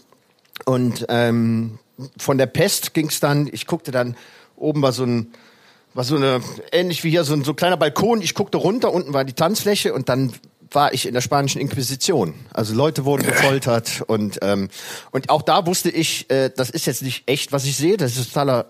[0.66, 1.80] Und ähm,
[2.18, 4.16] von der Pest ging es dann, ich guckte dann,
[4.56, 5.34] oben war so ein,
[5.94, 8.94] war so eine, ähnlich wie hier, so ein so ein kleiner Balkon, ich guckte runter,
[8.94, 10.34] unten war die Tanzfläche und dann
[10.76, 12.34] war ich in der spanischen Inquisition.
[12.54, 14.70] Also Leute wurden gefoltert und ähm,
[15.12, 17.98] und auch da wusste ich, äh, das ist jetzt nicht echt, was ich sehe.
[17.98, 18.68] Das ist totaler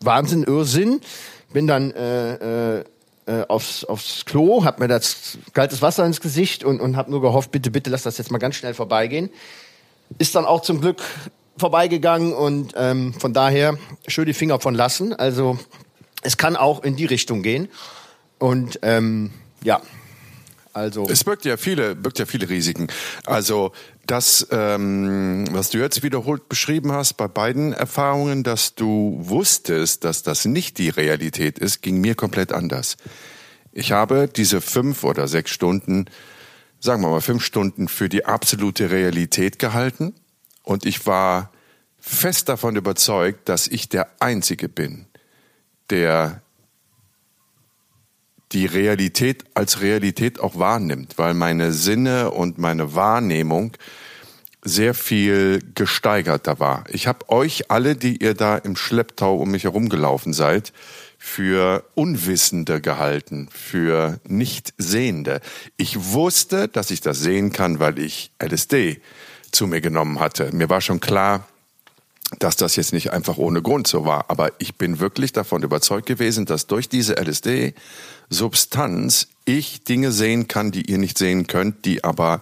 [0.00, 1.00] Wahnsinn, Irrsinn.
[1.52, 2.84] Bin dann äh, äh,
[3.26, 7.20] äh, aufs, aufs Klo, hab mir das kaltes Wasser ins Gesicht und und hab nur
[7.20, 9.30] gehofft, bitte bitte lass das jetzt mal ganz schnell vorbeigehen.
[10.18, 11.02] Ist dann auch zum Glück
[11.56, 15.12] vorbeigegangen und ähm, von daher schön die Finger von lassen.
[15.12, 15.58] Also
[16.22, 17.68] es kann auch in die Richtung gehen.
[18.38, 19.30] Und ähm,
[19.62, 19.80] ja,
[20.74, 21.06] also.
[21.08, 22.88] Es birgt ja viele, birgt ja viele Risiken.
[23.26, 23.72] Also
[24.06, 30.22] das, ähm, was du jetzt wiederholt beschrieben hast bei beiden Erfahrungen, dass du wusstest, dass
[30.22, 32.96] das nicht die Realität ist, ging mir komplett anders.
[33.72, 36.06] Ich habe diese fünf oder sechs Stunden,
[36.80, 40.14] sagen wir mal fünf Stunden für die absolute Realität gehalten
[40.62, 41.50] und ich war
[41.98, 45.06] fest davon überzeugt, dass ich der Einzige bin,
[45.90, 46.43] der
[48.54, 53.76] die Realität als Realität auch wahrnimmt, weil meine Sinne und meine Wahrnehmung
[54.62, 56.84] sehr viel gesteigerter war.
[56.88, 60.72] Ich habe euch alle, die ihr da im Schlepptau um mich herumgelaufen seid,
[61.18, 65.40] für Unwissende gehalten, für Nichtsehende.
[65.76, 69.00] Ich wusste, dass ich das sehen kann, weil ich LSD
[69.50, 70.50] zu mir genommen hatte.
[70.54, 71.46] Mir war schon klar,
[72.38, 74.28] dass das jetzt nicht einfach ohne Grund so war.
[74.30, 80.70] Aber ich bin wirklich davon überzeugt gewesen, dass durch diese LSD-Substanz ich Dinge sehen kann,
[80.70, 82.40] die ihr nicht sehen könnt, die aber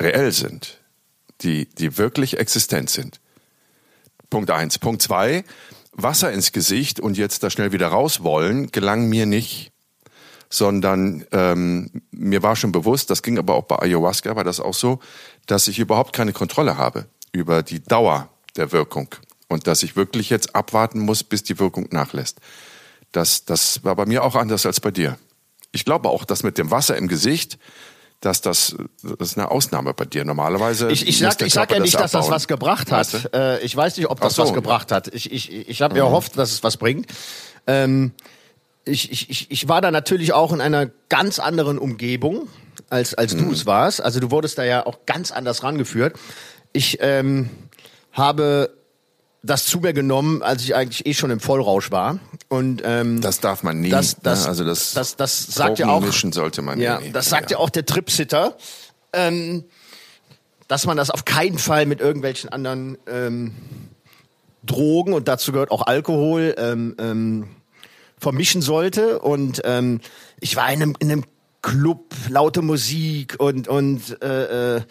[0.00, 0.80] reell sind,
[1.42, 3.20] die, die wirklich existent sind.
[4.30, 4.78] Punkt eins.
[4.78, 5.44] Punkt zwei,
[5.92, 9.70] Wasser ins Gesicht und jetzt da schnell wieder raus wollen, gelang mir nicht,
[10.50, 14.74] sondern ähm, mir war schon bewusst, das ging aber auch bei Ayahuasca, war das auch
[14.74, 14.98] so,
[15.46, 19.08] dass ich überhaupt keine Kontrolle habe über die Dauer der Wirkung
[19.48, 22.38] und dass ich wirklich jetzt abwarten muss, bis die Wirkung nachlässt.
[23.12, 25.18] Das, das war bei mir auch anders als bei dir.
[25.72, 27.58] Ich glaube auch, dass mit dem Wasser im Gesicht,
[28.20, 30.24] dass das, das ist eine Ausnahme bei dir.
[30.24, 30.90] Normalerweise.
[30.90, 33.12] Ich, ich sag, ich sag ja nicht, das dass das was gebracht hat.
[33.12, 33.36] Weißt du?
[33.36, 35.08] äh, ich weiß nicht, ob das so, was gebracht hat.
[35.08, 36.08] Ich, ich, ich habe mir mhm.
[36.08, 37.06] erhofft, dass es was bringt.
[37.66, 38.12] Ähm,
[38.84, 42.48] ich, ich, ich war da natürlich auch in einer ganz anderen Umgebung,
[42.90, 43.46] als, als mhm.
[43.46, 44.02] du es warst.
[44.02, 46.16] Also du wurdest da ja auch ganz anders rangeführt.
[46.74, 47.50] Ich ähm,
[48.12, 48.76] habe
[49.44, 52.18] das zu mir genommen, als ich eigentlich eh schon im Vollrausch war.
[52.48, 53.90] Und ähm, das darf man nie.
[53.90, 54.48] Das, das, ne?
[54.48, 56.00] also das, das, das sagt ja auch.
[56.00, 57.12] Mischen sollte man ja, nie.
[57.12, 58.56] das sagt ja, ja auch der Tripsitter,
[59.12, 59.64] ähm,
[60.66, 63.54] dass man das auf keinen Fall mit irgendwelchen anderen ähm,
[64.64, 67.48] Drogen und dazu gehört auch Alkohol ähm, ähm,
[68.18, 69.20] vermischen sollte.
[69.20, 70.00] Und ähm,
[70.40, 71.24] ich war in einem, in einem
[71.62, 74.82] Club, laute Musik und und äh, äh,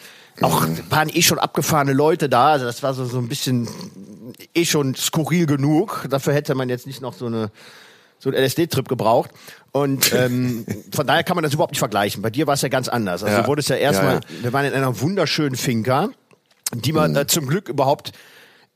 [0.42, 2.48] auch waren eh schon abgefahrene Leute da.
[2.48, 3.68] Also das war so, so ein bisschen
[4.56, 6.08] eh schon skurril genug.
[6.10, 7.52] Dafür hätte man jetzt nicht noch so eine
[8.24, 9.32] so einen LSD-Trip gebraucht.
[9.72, 12.22] Und ähm, von daher kann man das überhaupt nicht vergleichen.
[12.22, 13.24] Bei dir war es ja ganz anders.
[13.24, 13.42] Also ja.
[13.42, 14.44] du wurdest ja erstmal, ja, ja.
[14.44, 16.10] wir waren in einer wunderschönen Finca,
[16.74, 17.18] die man mhm.
[17.18, 18.14] äh, zum Glück überhaupt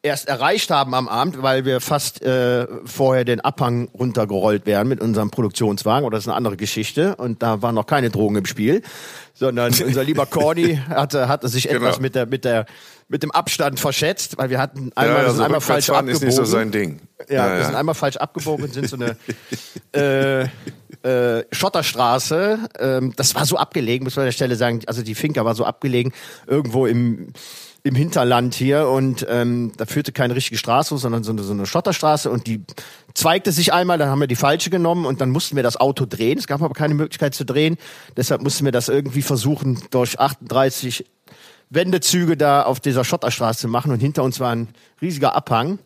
[0.04, 5.02] erst erreicht haben am Abend, weil wir fast äh, vorher den Abhang runtergerollt wären mit
[5.02, 6.06] unserem Produktionswagen.
[6.06, 7.16] Oder das ist eine andere Geschichte.
[7.16, 8.82] Und da waren noch keine Drogen im Spiel,
[9.34, 11.82] sondern unser lieber Corny hatte, hatte sich genau.
[11.82, 12.66] etwas mit der mit der
[13.10, 16.14] mit dem Abstand verschätzt, weil wir hatten einmal, ja, also einmal falsch abgebogen.
[16.14, 17.00] ist nicht so sein Ding.
[17.30, 19.16] Ja, ja wir sind einmal falsch abgebogen und sind so eine
[19.96, 20.44] äh,
[21.04, 22.60] äh, Schotterstraße.
[22.80, 24.82] Ähm, das war so abgelegen, muss man an der Stelle sagen.
[24.88, 26.12] Also die Finca war so abgelegen,
[26.48, 27.32] irgendwo im
[27.84, 31.66] im Hinterland hier und ähm, da führte keine richtige Straße, sondern so eine, so eine
[31.66, 32.64] Schotterstraße und die
[33.14, 36.06] zweigte sich einmal, dann haben wir die falsche genommen und dann mussten wir das Auto
[36.06, 36.38] drehen.
[36.38, 37.78] Es gab aber keine Möglichkeit zu drehen,
[38.16, 41.06] deshalb mussten wir das irgendwie versuchen durch 38
[41.70, 44.70] Wendezüge da auf dieser Schotterstraße machen und hinter uns war ein
[45.02, 45.80] riesiger Abhang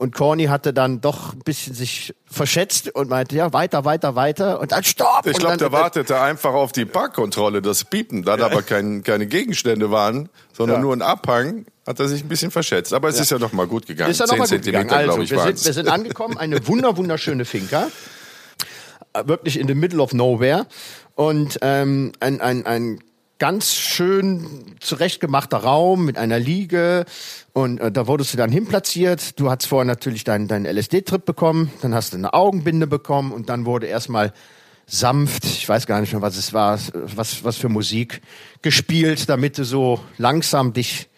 [0.00, 4.58] und Corny hatte dann doch ein bisschen sich verschätzt und meinte, ja, weiter, weiter, weiter.
[4.58, 5.26] Und dann stopp!
[5.26, 8.22] Ich glaube, der wartete einfach auf die Parkkontrolle, das Piepen.
[8.22, 8.46] Da ja.
[8.46, 10.80] aber kein, keine Gegenstände waren, sondern ja.
[10.80, 12.94] nur ein Abhang, hat er sich ein bisschen verschätzt.
[12.94, 13.22] Aber es ja.
[13.24, 14.10] ist ja noch mal gut gegangen.
[14.10, 14.90] Ist ja noch mal gut gegangen.
[14.90, 17.88] Also, ich, wir, sind, wir sind angekommen, eine wunder, wunderschöne Finca.
[19.24, 20.66] Wirklich in the middle of nowhere.
[21.14, 23.00] Und ähm, ein, ein, ein
[23.40, 24.46] ganz schön
[24.80, 27.06] zurechtgemachter Raum mit einer Liege
[27.52, 29.40] und äh, da wurdest du dann hinplatziert.
[29.40, 33.48] Du hast vorher natürlich deinen deinen LSD-Trip bekommen, dann hast du eine Augenbinde bekommen und
[33.48, 34.32] dann wurde erstmal
[34.86, 38.20] sanft, ich weiß gar nicht mehr, was es war, was, was für Musik
[38.60, 41.08] gespielt, damit du so langsam dich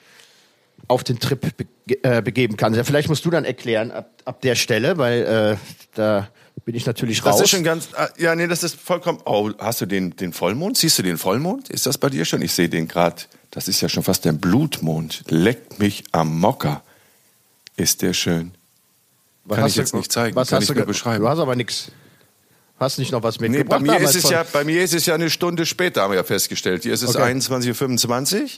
[0.88, 1.66] auf den Trip be
[2.02, 2.76] äh, begeben kannst.
[2.76, 5.56] Ja, vielleicht musst du dann erklären ab, ab der Stelle, weil äh,
[5.94, 6.28] da
[6.64, 7.36] bin ich natürlich raus.
[7.36, 10.32] Das ist schon ganz, ah, ja, nee, das ist vollkommen, oh, hast du den, den
[10.32, 10.76] Vollmond?
[10.76, 11.68] Siehst du den Vollmond?
[11.70, 12.42] Ist das bei dir schon?
[12.42, 15.24] Ich sehe den gerade, das ist ja schon fast der Blutmond.
[15.28, 16.82] Leckt mich am Mocker.
[17.76, 18.52] Ist der schön.
[19.44, 21.22] Was Kann ich jetzt du, nicht zeigen, was kann ich mir beschreiben.
[21.22, 21.90] Du hast aber nichts.
[22.78, 23.82] Hast nicht noch was mitgebracht?
[23.82, 26.10] Nee, bei mir, ist es ja, bei mir ist es ja eine Stunde später, haben
[26.10, 26.82] wir ja festgestellt.
[26.82, 27.32] Hier ist es okay.
[27.32, 28.48] 21.25 Uhr.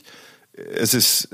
[0.75, 1.29] Es ist,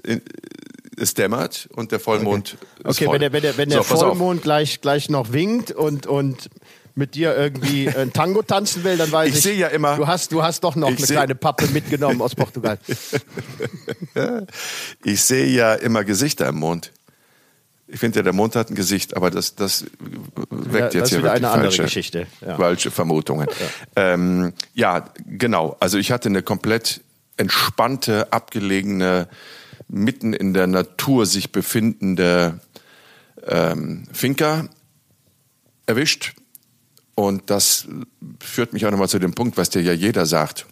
[1.02, 2.90] es dämmert und der Vollmond okay.
[2.90, 3.14] ist Okay, voll.
[3.16, 6.50] wenn der, wenn der, wenn der so, Vollmond gleich, gleich noch winkt und, und
[6.96, 10.08] mit dir irgendwie ein Tango tanzen will, dann weiß ich, Ich sehe ja immer- du
[10.08, 12.78] hast, du hast doch noch eine kleine Pappe mitgenommen aus Portugal.
[15.04, 16.92] Ich sehe ja immer Gesichter im Mond.
[17.88, 19.86] Ich finde ja, der Mond hat ein Gesicht, aber das, das
[20.50, 22.56] weckt Ja, jetzt das ist hier eine andere falsche, Geschichte, ja.
[22.56, 23.48] falsche Vermutungen.
[23.98, 24.14] Ja.
[24.14, 25.76] Ähm, ja, genau.
[25.80, 27.02] Also ich hatte eine komplett
[27.36, 29.28] entspannte, abgelegene,
[29.92, 32.60] mitten in der Natur sich befindende
[33.46, 34.70] ähm, Finca
[35.86, 36.34] erwischt.
[37.16, 37.88] Und das
[38.40, 40.66] führt mich auch nochmal zu dem Punkt, was dir ja jeder sagt,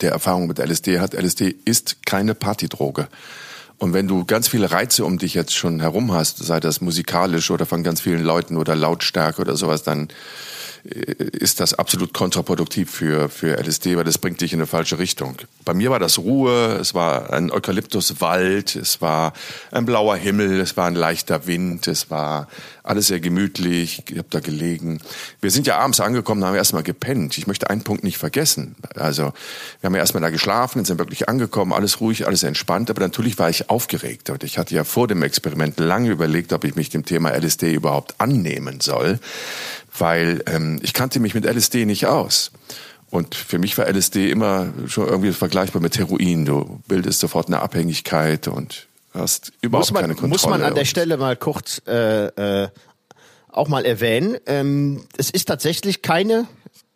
[0.00, 1.14] der Erfahrung mit LSD hat.
[1.14, 3.08] LSD ist keine Partydroge.
[3.78, 7.50] Und wenn du ganz viele Reize um dich jetzt schon herum hast, sei das musikalisch
[7.50, 10.08] oder von ganz vielen Leuten oder Lautstärke oder sowas, dann
[10.84, 15.36] ist das absolut kontraproduktiv für, für LSD, weil das bringt dich in eine falsche Richtung.
[15.64, 19.32] Bei mir war das Ruhe, es war ein Eukalyptuswald, es war
[19.70, 22.48] ein blauer Himmel, es war ein leichter Wind, es war
[22.82, 25.00] alles sehr gemütlich, ich habe da gelegen.
[25.40, 27.38] Wir sind ja abends angekommen, haben erstmal gepennt.
[27.38, 28.74] Ich möchte einen Punkt nicht vergessen.
[28.96, 29.32] Also
[29.80, 33.38] wir haben ja erstmal da geschlafen, sind wirklich angekommen, alles ruhig, alles entspannt, aber natürlich
[33.38, 34.30] war ich aufgeregt.
[34.30, 37.72] Und ich hatte ja vor dem Experiment lange überlegt, ob ich mich dem Thema LSD
[37.72, 39.20] überhaupt annehmen soll,
[39.98, 42.50] weil ähm, ich kannte mich mit LSD nicht aus.
[43.10, 46.46] Und für mich war LSD immer schon irgendwie vergleichbar mit Heroin.
[46.46, 50.30] Du bildest sofort eine Abhängigkeit und hast überhaupt man, keine Kontrolle.
[50.30, 52.68] muss man an der Stelle mal kurz äh, äh,
[53.50, 54.38] auch mal erwähnen.
[54.46, 56.46] Ähm, es ist tatsächlich keine,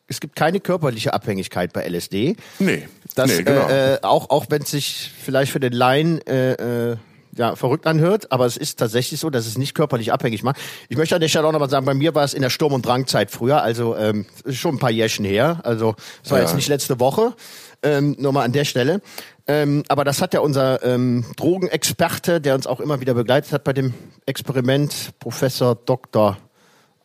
[0.08, 2.36] es gibt keine körperliche Abhängigkeit bei LSD.
[2.60, 3.68] Nee, Das, nee, genau.
[3.68, 6.96] äh, äh, auch auch wenn es sich vielleicht für den Laien äh, äh,
[7.36, 10.56] ja, verrückt anhört, aber es ist tatsächlich so, dass es nicht körperlich abhängig macht.
[10.88, 12.72] Ich möchte an der Stelle auch nochmal sagen, bei mir war es in der Sturm-
[12.72, 15.94] und Drangzeit früher, also ähm, schon ein paar Jährchen her, also
[16.24, 16.44] es war Ja.
[16.44, 17.34] jetzt nicht letzte Woche,
[17.82, 19.00] ähm, nur mal an der Stelle.
[19.46, 23.64] Ähm, aber das hat ja unser ähm, Drogenexperte, der uns auch immer wieder begleitet hat
[23.64, 23.94] bei dem
[24.26, 26.36] Experiment, Professor Dr.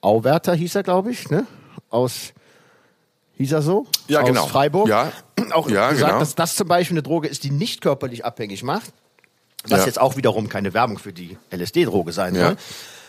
[0.02, 1.46] Auwerter hieß er, glaube ich, ne?
[1.89, 2.34] Aus
[3.38, 3.86] Hieß er so?
[4.08, 4.46] Ja, Aus genau.
[4.48, 4.88] Freiburg.
[4.88, 5.12] Ja.
[5.54, 6.20] Auch Ja, gesagt, genau.
[6.20, 8.91] dass das zum Beispiel eine Droge ist, die nicht körperlich abhängig macht.
[9.67, 9.86] Was Ja.
[9.86, 12.47] jetzt auch wiederum keine Werbung für die LSD-Droge sein Ja.
[12.47, 12.58] soll.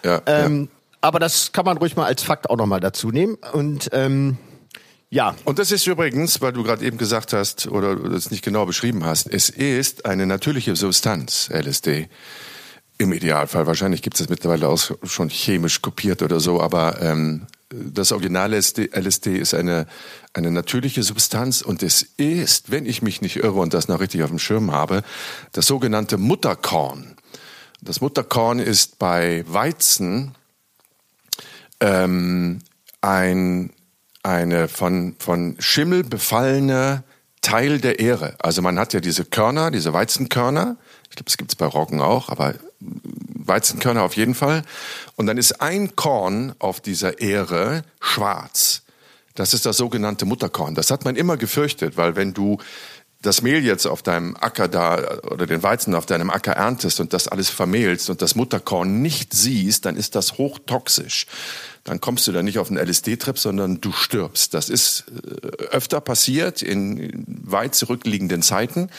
[0.05, 0.69] Ja, Ähm,
[1.05, 3.37] Aber das kann man ruhig mal als Fakt auch nochmal dazu nehmen.
[3.53, 4.37] Und ähm,
[5.11, 8.67] ja, Und das ist übrigens, weil du gerade eben gesagt hast oder das nicht genau
[8.67, 12.09] beschrieben hast, es ist eine natürliche Substanz, LSD.
[12.99, 13.67] Im Idealfall.
[13.67, 18.53] Wahrscheinlich gibt es das mittlerweile auch schon chemisch kopiert oder so, aber ähm, das Original
[18.55, 19.87] LSD, LSD ist eine,
[20.35, 24.23] eine natürliche Substanz und es ist, wenn ich mich nicht irre und das noch richtig
[24.23, 25.03] auf dem Schirm habe,
[25.53, 27.16] das sogenannte Mutterkorn.
[27.83, 30.35] Das Mutterkorn ist bei Weizen
[31.81, 32.61] ähm,
[33.01, 33.71] ein,
[34.23, 37.03] eine von, von Schimmel befallene
[37.42, 38.37] Teil der Ähre.
[38.38, 40.77] Also man hat ja diese Körner, diese Weizenkörner.
[41.11, 44.62] Ich glaube, es gibt es bei Roggen auch, aber Weizenkörner auf jeden Fall.
[45.16, 48.83] Und dann ist ein Korn auf dieser Ähre schwarz.
[49.35, 50.75] Das ist das sogenannte Mutterkorn.
[50.75, 52.59] Das hat man immer gefürchtet, weil wenn du
[53.23, 57.12] das Mehl jetzt auf deinem Acker da oder den Weizen auf deinem Acker erntest und
[57.12, 61.27] das alles vermehlst und das Mutterkorn nicht siehst, dann ist das hochtoxisch.
[61.85, 64.55] Dann kommst du da nicht auf einen LSD-Trip, sondern du stirbst.
[64.55, 68.90] Das ist äh, öfter passiert in weit zurückliegenden Zeiten.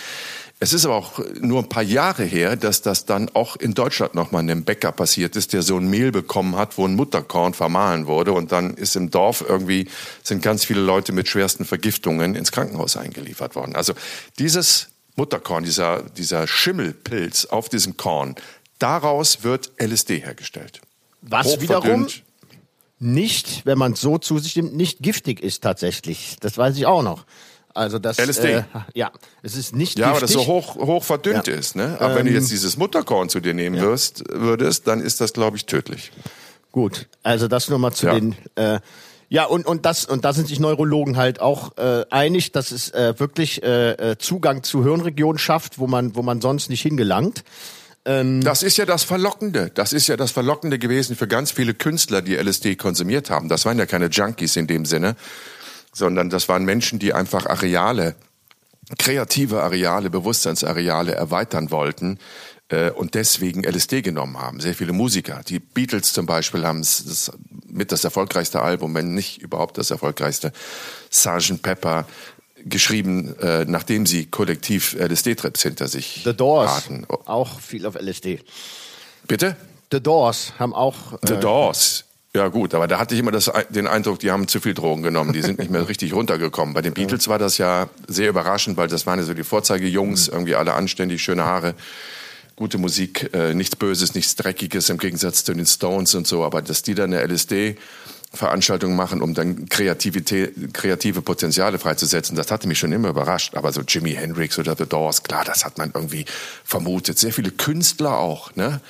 [0.63, 4.15] Es ist aber auch nur ein paar Jahre her, dass das dann auch in Deutschland
[4.15, 8.07] nochmal einem Bäcker passiert ist, der so ein Mehl bekommen hat, wo ein Mutterkorn vermahlen
[8.07, 8.31] wurde.
[8.31, 9.89] Und dann ist im Dorf irgendwie,
[10.23, 13.75] sind ganz viele Leute mit schwersten Vergiftungen ins Krankenhaus eingeliefert worden.
[13.75, 13.91] Also
[14.39, 18.35] dieses Mutterkorn, dieser, dieser Schimmelpilz auf diesem Korn,
[18.79, 20.79] daraus wird LSD hergestellt.
[21.21, 22.07] was wiederum
[22.99, 26.37] nicht, wenn man es so zu sich nimmt, nicht giftig ist tatsächlich.
[26.39, 27.25] Das weiß ich auch noch.
[27.73, 28.53] Also das LSD.
[28.53, 31.53] Äh, ja, es ist nicht Ja, aber das so hoch, hoch verdünnt Ja.
[31.53, 31.75] ist.
[31.75, 31.97] Ne?
[31.99, 35.57] Aber wenn du jetzt dieses Mutterkorn zu dir nehmen wirst, würdest, dann ist das, glaube
[35.57, 36.11] ich, tödlich.
[36.71, 38.13] Gut, also das nur mal zu Ja.
[38.13, 38.35] den.
[38.55, 38.79] Äh,
[39.29, 42.91] ja, und, und das und da sind sich Neurologen halt auch äh, einig, dass es
[42.91, 47.43] äh, wirklich äh, äh, Zugang zu Hirnregionen schafft, wo man wo man sonst nicht hingelangt.
[48.05, 49.71] Das ist ja das Verlockende.
[49.73, 53.47] Das ist ja das Verlockende gewesen für ganz viele Künstler, die LSD konsumiert haben.
[53.47, 55.15] Das waren ja keine Junkies in dem Sinne,
[55.93, 58.15] sondern das waren Menschen, die einfach Areale,
[58.97, 62.19] kreative Areale, Bewusstseinsareale erweitern wollten
[62.69, 64.59] äh, und deswegen LSD genommen haben.
[64.59, 65.41] Sehr viele Musiker.
[65.47, 67.31] Die Beatles zum Beispiel haben es das
[67.67, 70.51] mit das erfolgreichste Album, wenn nicht überhaupt das erfolgreichste,
[71.09, 71.61] Sgt.
[71.61, 72.05] Pepper
[72.65, 77.05] geschrieben, äh, nachdem sie kollektiv LSD-Trips hinter sich The Doors hatten.
[77.09, 78.39] Oh, auch viel auf LSD.
[79.27, 79.55] Bitte?
[79.91, 82.05] The Doors haben auch The äh, Doors.
[82.35, 85.03] Ja gut, aber da hatte ich immer das, den Eindruck, die haben zu viel Drogen
[85.03, 85.33] genommen.
[85.33, 86.73] Die sind nicht mehr richtig runtergekommen.
[86.73, 90.29] Bei den Beatles war das ja sehr überraschend, weil das waren ja so die Vorzeigejungs,
[90.29, 91.75] irgendwie alle anständig, schöne Haare,
[92.55, 96.43] gute Musik, äh, nichts Böses, nichts Dreckiges im Gegensatz zu den Stones und so.
[96.43, 97.75] Aber dass die dann eine LSD
[98.33, 102.35] Veranstaltungen machen, um dann Kreativität, kreative Potenziale freizusetzen.
[102.35, 103.55] Das hatte mich schon immer überrascht.
[103.55, 106.25] Aber so Jimi Hendrix oder The Doors, klar, das hat man irgendwie
[106.63, 107.19] vermutet.
[107.19, 108.81] Sehr viele Künstler auch, ne?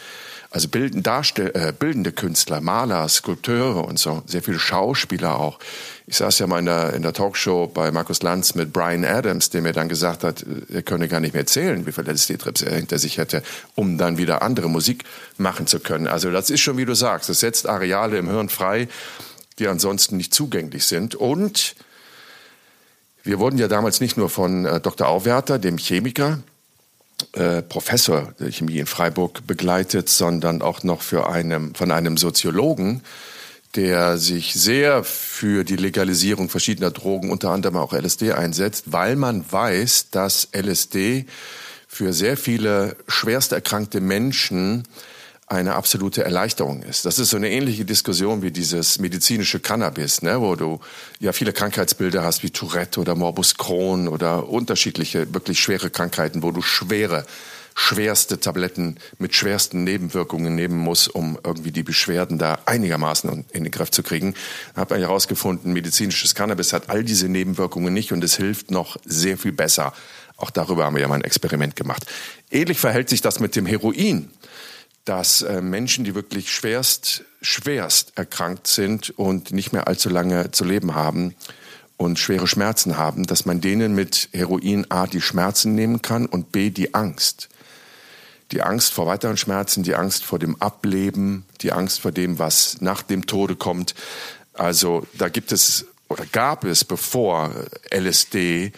[0.53, 4.21] Also bilden, Darstell äh, bildende Künstler, Maler, Skulpteure und so.
[4.27, 5.57] Sehr viele Schauspieler auch.
[6.05, 9.49] Ich saß ja mal in der, in der Talkshow bei Markus Lanz mit Brian Adams,
[9.49, 12.75] der mir dann gesagt hat, er könne gar nicht mehr zählen, wie viele LSD-Trips er
[12.75, 13.41] hinter sich hätte,
[13.73, 15.05] um dann wieder andere Musik
[15.37, 16.05] machen zu können.
[16.05, 18.87] Also das ist schon, wie du sagst, es setzt Areale im Hirn frei,
[19.57, 21.15] die ansonsten nicht zugänglich sind.
[21.15, 21.75] Und
[23.23, 25.07] wir wurden ja damals nicht nur von äh, Dr.
[25.07, 26.43] Auwerter, dem Chemiker,
[27.33, 33.01] äh, Professor der Chemie in Freiburg begleitet, sondern auch noch für einem, von einem Soziologen,
[33.75, 39.43] der sich sehr für die Legalisierung verschiedener Drogen, unter anderem auch LSD, einsetzt, weil man
[39.51, 41.25] weiß, dass LSD
[41.87, 44.83] für sehr viele schwerst erkrankte Menschen
[45.53, 47.05] eine absolute Erleichterung ist.
[47.05, 50.79] Das ist so eine ähnliche Diskussion wie dieses medizinische Cannabis, ne, wo du
[51.19, 56.51] ja viele Krankheitsbilder hast wie Tourette oder Morbus Crohn oder unterschiedliche wirklich schwere Krankheiten, wo
[56.51, 57.25] du schwere
[57.75, 63.71] schwerste Tabletten mit schwersten Nebenwirkungen nehmen muss, um irgendwie die Beschwerden da einigermaßen in den
[63.71, 64.35] Griff zu kriegen.
[64.71, 69.37] Ich habe herausgefunden, medizinisches Cannabis hat all diese Nebenwirkungen nicht und es hilft noch sehr
[69.37, 69.93] viel besser.
[70.37, 72.05] Auch darüber haben wir ja mal ein Experiment gemacht.
[72.51, 74.29] Ähnlich verhält sich das mit dem Heroin
[75.05, 80.63] dass äh, Menschen, die wirklich schwerst, schwerst erkrankt sind und nicht mehr allzu lange zu
[80.63, 81.35] leben haben
[81.97, 86.51] und schwere Schmerzen haben, dass man denen mit Heroin A die Schmerzen nehmen kann und
[86.51, 87.49] B die Angst.
[88.51, 92.81] Die Angst vor weiteren Schmerzen, die Angst vor dem Ableben, die Angst vor dem, was
[92.81, 93.95] nach dem Tode kommt.
[94.53, 97.51] Also da gibt es oder gab es bevor
[97.91, 98.71] LSD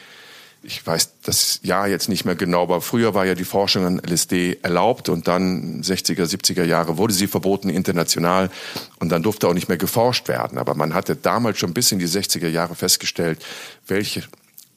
[0.65, 3.99] ich weiß das Jahr jetzt nicht mehr genau, aber früher war ja die Forschung an
[3.99, 8.49] LSD erlaubt und dann 60er, 70er Jahre wurde sie verboten international
[8.99, 10.58] und dann durfte auch nicht mehr geforscht werden.
[10.58, 13.45] Aber man hatte damals schon bis in die 60er Jahre festgestellt,
[13.88, 14.23] welche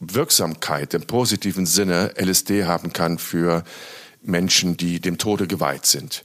[0.00, 3.64] Wirksamkeit im positiven Sinne LSD haben kann für
[4.22, 6.24] Menschen, die dem Tode geweiht sind.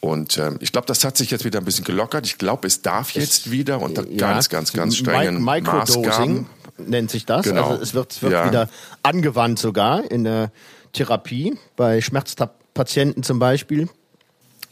[0.00, 2.26] Und ähm, ich glaube, das hat sich jetzt wieder ein bisschen gelockert.
[2.26, 6.46] Ich glaube, es darf jetzt wieder unter ja, ganz, ganz, ganz strengen Maßgaben
[6.78, 7.44] nennt sich das.
[7.44, 7.70] Genau.
[7.70, 8.46] Also es wird, es wird ja.
[8.46, 8.68] wieder
[9.02, 10.50] angewandt sogar in der
[10.92, 13.88] Therapie bei Schmerzpatienten zum Beispiel.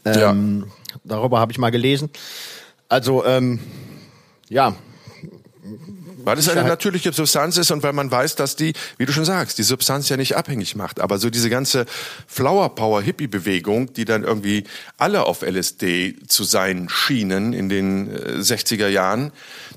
[0.05, 0.97] Ähm, ja.
[1.03, 2.09] Darüber habe ich mal gelesen.
[2.89, 3.59] Also ähm,
[4.49, 4.75] ja,
[6.23, 9.23] weil es eine natürliche Substanz ist und weil man weiß, dass die, wie du schon
[9.23, 10.99] sagst, die Substanz ja nicht abhängig macht.
[10.99, 11.85] Aber so diese ganze
[12.27, 14.65] Flower Power Hippie Bewegung, die dann irgendwie
[14.97, 19.31] alle auf LSD zu sein schienen in den 60er äh, Jahren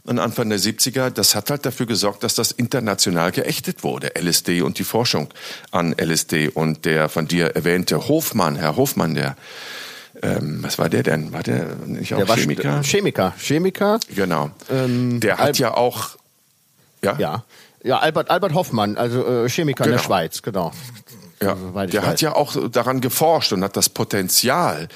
[0.05, 4.13] und Anfang der 70er, das hat halt dafür gesorgt, dass das international geächtet wurde.
[4.19, 5.29] LSD und die Forschung
[5.71, 9.37] an LSD und der von dir erwähnte Hofmann, Herr Hofmann, der
[10.23, 11.33] ähm, was war der denn?
[11.33, 12.83] War der nicht auch der Chemiker?
[12.83, 13.35] Chemiker.
[13.39, 14.01] Chemiker.
[14.15, 14.51] Genau.
[14.71, 16.17] Ähm, der hat ja auch
[17.03, 17.17] ja?
[17.19, 17.45] Ja.
[17.83, 19.95] Ja, Albert, Albert Hoffmann, also äh, Chemiker genau.
[19.95, 20.07] in der genau.
[20.07, 20.73] Schweiz, genau.
[21.43, 24.89] Ja, also, der hat ja auch daran geforscht und hat das Potenzial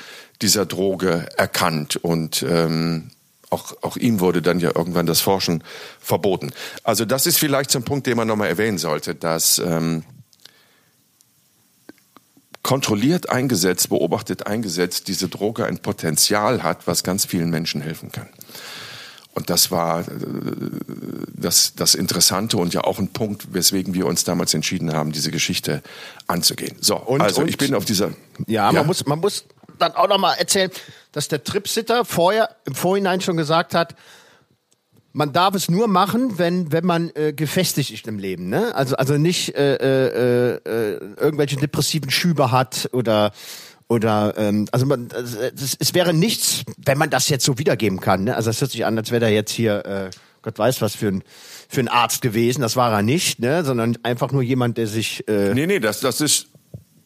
[0.43, 3.11] dieser Droge erkannt und ähm,
[3.49, 5.65] auch, auch ihm wurde dann ja irgendwann das Forschen
[5.99, 6.53] verboten.
[6.83, 10.05] Also das ist vielleicht so ein Punkt, den man nochmal erwähnen sollte, dass ähm,
[12.64, 18.29] kontrolliert eingesetzt, beobachtet eingesetzt, diese Droge ein Potenzial hat, was ganz vielen Menschen helfen kann.
[19.35, 20.05] Und das war äh,
[21.29, 25.31] das, das Interessante und ja auch ein Punkt, weswegen wir uns damals entschieden haben, diese
[25.31, 25.83] Geschichte
[26.27, 26.77] anzugehen.
[26.81, 28.12] So, und, also und, ich bin auf dieser.
[28.46, 29.44] Ja, ja, man muss, man muss
[29.79, 30.70] dann auch noch mal erzählen,
[31.12, 33.94] dass der Tripsitter vorher im Vorhinein schon gesagt hat,
[35.14, 38.74] man darf es nur machen, wenn wenn man äh, gefestigt ist im Leben, ne?
[38.74, 43.33] Also also nicht äh, äh, äh, irgendwelche depressiven Schübe hat oder
[43.87, 48.24] oder ähm, also man, es, es wäre nichts, wenn man das jetzt so wiedergeben kann.
[48.24, 48.35] Ne?
[48.35, 50.11] Also es hört sich an, als wäre da jetzt hier, äh,
[50.42, 51.22] Gott weiß was für ein
[51.68, 52.62] für ein Arzt gewesen.
[52.62, 53.64] Das war er nicht, ne?
[53.64, 55.29] sondern einfach nur jemand, der sich.
[55.29, 56.48] Äh nee, nee, das, das ist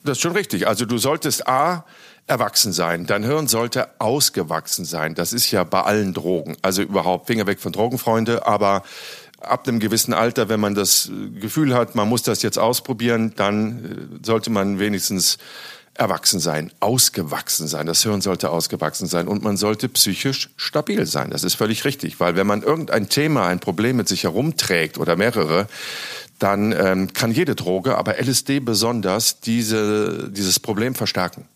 [0.05, 0.67] das ist schon richtig.
[0.67, 1.85] Also du solltest A
[2.29, 3.07] erwachsen sein.
[3.07, 5.15] Dein Hirn sollte ausgewachsen sein.
[5.15, 6.57] Das ist ja bei allen Drogen.
[6.63, 8.83] Also überhaupt Finger weg von Drogenfreunde, aber
[9.41, 11.11] ab einem gewissen Alter, wenn man das
[11.41, 15.39] Gefühl hat, man muss das jetzt ausprobieren, dann äh, sollte man wenigstens
[15.95, 17.87] erwachsen sein, ausgewachsen sein.
[17.87, 21.31] Das Hirn sollte ausgewachsen sein und man sollte psychisch stabil sein.
[21.31, 25.17] Das ist völlig richtig, weil wenn man irgendein Thema, ein Problem mit sich herumträgt oder
[25.17, 25.67] mehrere,
[26.39, 31.49] dann ähm, kann jede Droge, aber LSD besonders, diese, dieses Problem verstärken.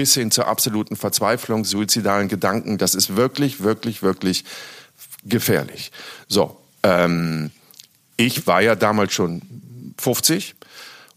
[0.00, 2.78] Bis hin zur absoluten Verzweiflung, suizidalen Gedanken.
[2.78, 4.46] Das ist wirklich, wirklich, wirklich
[5.26, 5.92] gefährlich.
[6.26, 7.50] So, ähm,
[8.16, 9.42] ich war ja damals schon
[9.98, 10.54] 50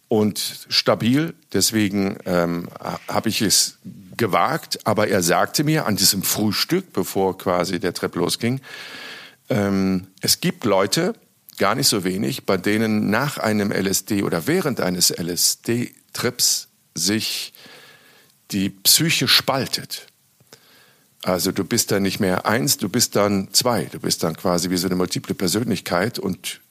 [0.09, 1.33] und stabil.
[1.53, 2.67] Deswegen ähm,
[3.07, 3.77] habe ich es
[4.17, 4.85] gewagt.
[4.85, 8.59] Aber er sagte mir an diesem Frühstück, bevor quasi der Trip losging,
[9.47, 11.13] ähm, es gibt Leute,
[11.57, 17.53] gar nicht so wenig, bei denen nach einem LSD oder während eines LSD-Trips sich
[18.53, 20.07] die Psyche spaltet.
[21.23, 23.85] Also du bist dann nicht mehr eins, du bist dann zwei.
[23.85, 26.61] Du bist dann quasi wie so eine multiple Persönlichkeit und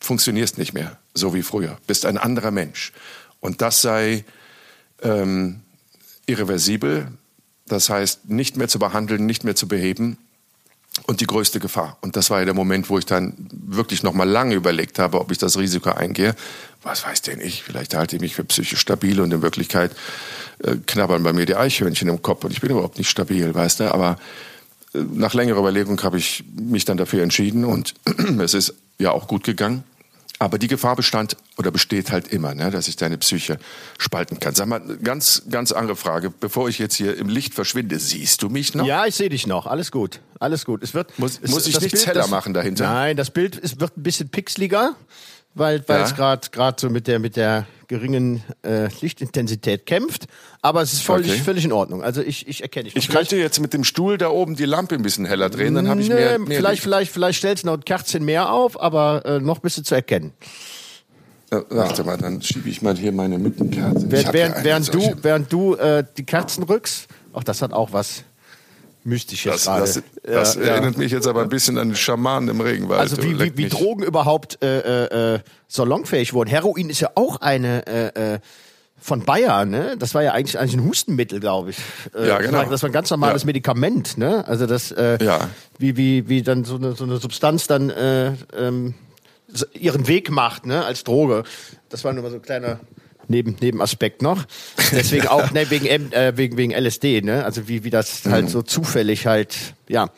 [0.00, 1.78] funktionierst nicht mehr so wie früher.
[1.86, 2.92] Bist ein anderer Mensch.
[3.40, 4.24] Und das sei
[5.02, 5.62] ähm,
[6.26, 7.08] irreversibel,
[7.66, 10.18] das heißt nicht mehr zu behandeln, nicht mehr zu beheben
[11.04, 11.98] und die größte Gefahr.
[12.02, 15.20] Und das war ja der Moment, wo ich dann wirklich noch mal lange überlegt habe,
[15.20, 16.34] ob ich das Risiko eingehe.
[16.86, 17.64] Was weiß denn ich?
[17.64, 19.90] Vielleicht halte ich mich für psychisch stabil und in Wirklichkeit
[20.62, 23.80] äh, knabbern bei mir die Eichhörnchen im Kopf und ich bin überhaupt nicht stabil, weißt
[23.80, 23.92] du?
[23.92, 24.18] Aber
[24.94, 27.94] äh, nach längerer Überlegung habe ich mich dann dafür entschieden und
[28.40, 29.82] es ist ja auch gut gegangen.
[30.38, 33.58] Aber die Gefahr bestand oder besteht halt immer, ne, dass ich deine Psyche
[33.98, 34.54] spalten kann.
[34.54, 36.30] Sag mal, ganz, ganz andere Frage.
[36.30, 38.86] Bevor ich jetzt hier im Licht verschwinde, siehst du mich noch?
[38.86, 39.66] Ja, ich sehe dich noch.
[39.66, 40.20] Alles gut.
[40.38, 40.82] Alles gut.
[40.82, 42.84] Es wird, muss, es, muss ich nichts Bild, heller das, machen dahinter?
[42.84, 44.94] Nein, das Bild es wird ein bisschen pixeliger
[45.56, 50.26] weil weil es gerade gerade so mit der mit der geringen äh, Lichtintensität kämpft,
[50.60, 51.40] aber es ist völlig okay.
[51.40, 52.02] völlig in Ordnung.
[52.02, 52.96] Also ich ich erkenne dich.
[52.96, 55.88] Ich könnte jetzt mit dem Stuhl da oben die Lampe ein bisschen heller drehen, dann
[55.88, 59.24] habe ich mehr, mehr vielleicht vielleicht vielleicht stellst du noch ein Kerzchen mehr auf, aber
[59.24, 60.32] äh, noch bist du zu erkennen.
[61.50, 64.10] Äh, warte mal, dann schiebe ich mal hier meine Mittenkerze.
[64.10, 68.24] Während, während, während du während du äh, die Kerzen rückst, auch das hat auch was
[69.06, 70.98] Mystisches das, das, das ja, erinnert ja.
[70.98, 73.00] mich jetzt aber ein bisschen an die Schamanen im Regenwald.
[73.00, 76.50] Also wie, wie, wie Drogen überhaupt äh, äh, salonfähig wurden.
[76.50, 78.38] Heroin ist ja auch eine äh, äh,
[78.98, 79.96] von Bayern, ne?
[79.98, 81.78] Das war ja eigentlich, eigentlich ein Hustenmittel, glaube ich.
[82.14, 82.64] Äh, ja, genau.
[82.64, 83.46] Das war ein ganz normales ja.
[83.46, 84.46] Medikament, ne?
[84.48, 85.48] Also das, äh, ja.
[85.78, 88.94] wie, wie, wie dann so eine, so eine Substanz dann äh, ähm,
[89.74, 90.84] ihren Weg macht, ne?
[90.84, 91.44] Als Droge.
[91.88, 92.80] Das war nur mal so ein kleiner
[93.28, 94.44] neben, Nebenaspekt noch.
[94.92, 97.44] Deswegen auch ne, wegen, äh, wegen, wegen LSD, ne?
[97.44, 98.48] Also wie, wie das halt mhm.
[98.48, 99.56] so zufällig halt,
[99.88, 100.10] ja.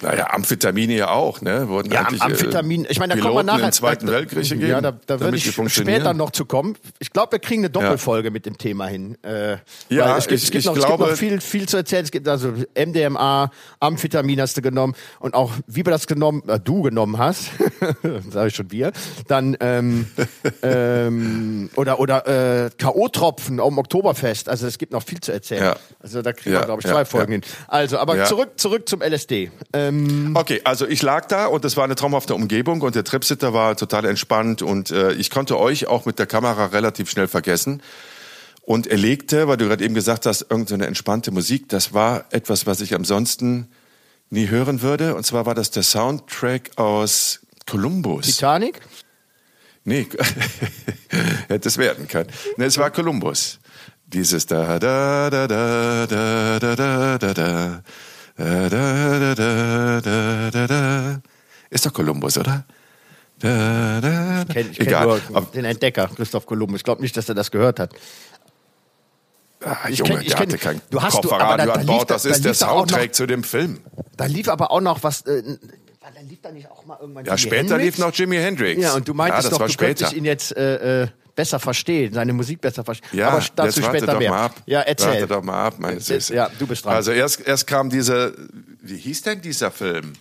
[0.00, 1.68] Naja, Amphetamine ja auch, ne?
[1.68, 2.86] Wurden ja, äh, Amphetamin.
[2.88, 3.66] Ich meine, da Piloten kommen wir nachher.
[3.66, 6.76] Im Zweiten da, Weltkrieg gegeben, ja, da, da würde ich später noch zu kommen.
[7.00, 8.32] Ich glaube, wir kriegen eine Doppelfolge ja.
[8.32, 9.16] mit dem Thema hin.
[9.22, 9.56] Äh,
[9.88, 11.78] ja, es gibt, ich, es gibt, ich noch, glaube, es gibt noch viel, viel zu
[11.78, 12.04] erzählen.
[12.04, 16.60] Es gibt also MDMA, Amphetamin hast du genommen und auch wie wir das genommen, äh,
[16.60, 17.50] du genommen hast,
[18.30, 18.92] sage ich schon wir.
[19.26, 20.06] Dann ähm,
[20.62, 24.48] ähm, oder oder äh, KO-Tropfen am Oktoberfest.
[24.48, 25.64] Also es gibt noch viel zu erzählen.
[25.64, 25.76] Ja.
[26.00, 27.42] Also da kriegen wir glaube ich zwei Folgen hin.
[27.66, 29.50] Also, aber zurück zurück zum LSD.
[29.72, 33.04] Ähm, ähm okay, also ich lag da und es war eine traumhafte Umgebung und der
[33.04, 37.28] Tripsitter war total entspannt und äh, ich konnte euch auch mit der Kamera relativ schnell
[37.28, 37.82] vergessen.
[38.62, 41.70] Und er legte, weil du gerade eben gesagt hast, irgendeine entspannte Musik.
[41.70, 43.68] Das war etwas, was ich ansonsten
[44.28, 45.14] nie hören würde.
[45.14, 48.26] Und zwar war das der Soundtrack aus Columbus.
[48.26, 48.80] Titanic?
[49.84, 50.06] Nee,
[51.48, 52.28] hätte es werden können.
[52.58, 53.58] Nee, es war Columbus.
[54.06, 57.82] Dieses da da da da da da da da da,
[58.38, 61.20] da, da, da, da, da.
[61.70, 62.64] Ist doch Kolumbus, oder?
[63.40, 65.20] Da, da, ich kenne kenn nur
[65.54, 66.78] den Entdecker, Christoph Kolumbus.
[66.78, 67.92] Ich glaube nicht, dass er das gehört hat.
[69.64, 72.10] Ah, ich Junge, kenn, ich der kenn, hatte kein du hast du, da, an Bord.
[72.10, 73.80] Das da ist der Soundtrack noch, zu dem Film.
[74.16, 75.22] Da lief aber auch noch was...
[75.22, 75.58] Äh,
[76.00, 77.84] da lief da nicht auch mal irgendwann Ja, Jimi später Hendrix?
[77.84, 78.82] lief noch Jimi Hendrix.
[78.82, 79.86] Ja, und du meintest ja, doch, du später.
[79.86, 83.18] könntest ihn jetzt äh, äh, besser verstehen, seine Musik besser verstehen.
[83.18, 84.30] Ja, aber dazu jetzt später mehr.
[84.30, 84.54] Mal ab.
[84.66, 85.08] Ja, erzähl.
[85.08, 86.34] Warte doch mal ab, meine Süße.
[86.34, 86.94] Ja, du bist dran.
[86.94, 88.32] Also erst, erst kam dieser,
[88.82, 90.14] wie hieß denn dieser Film?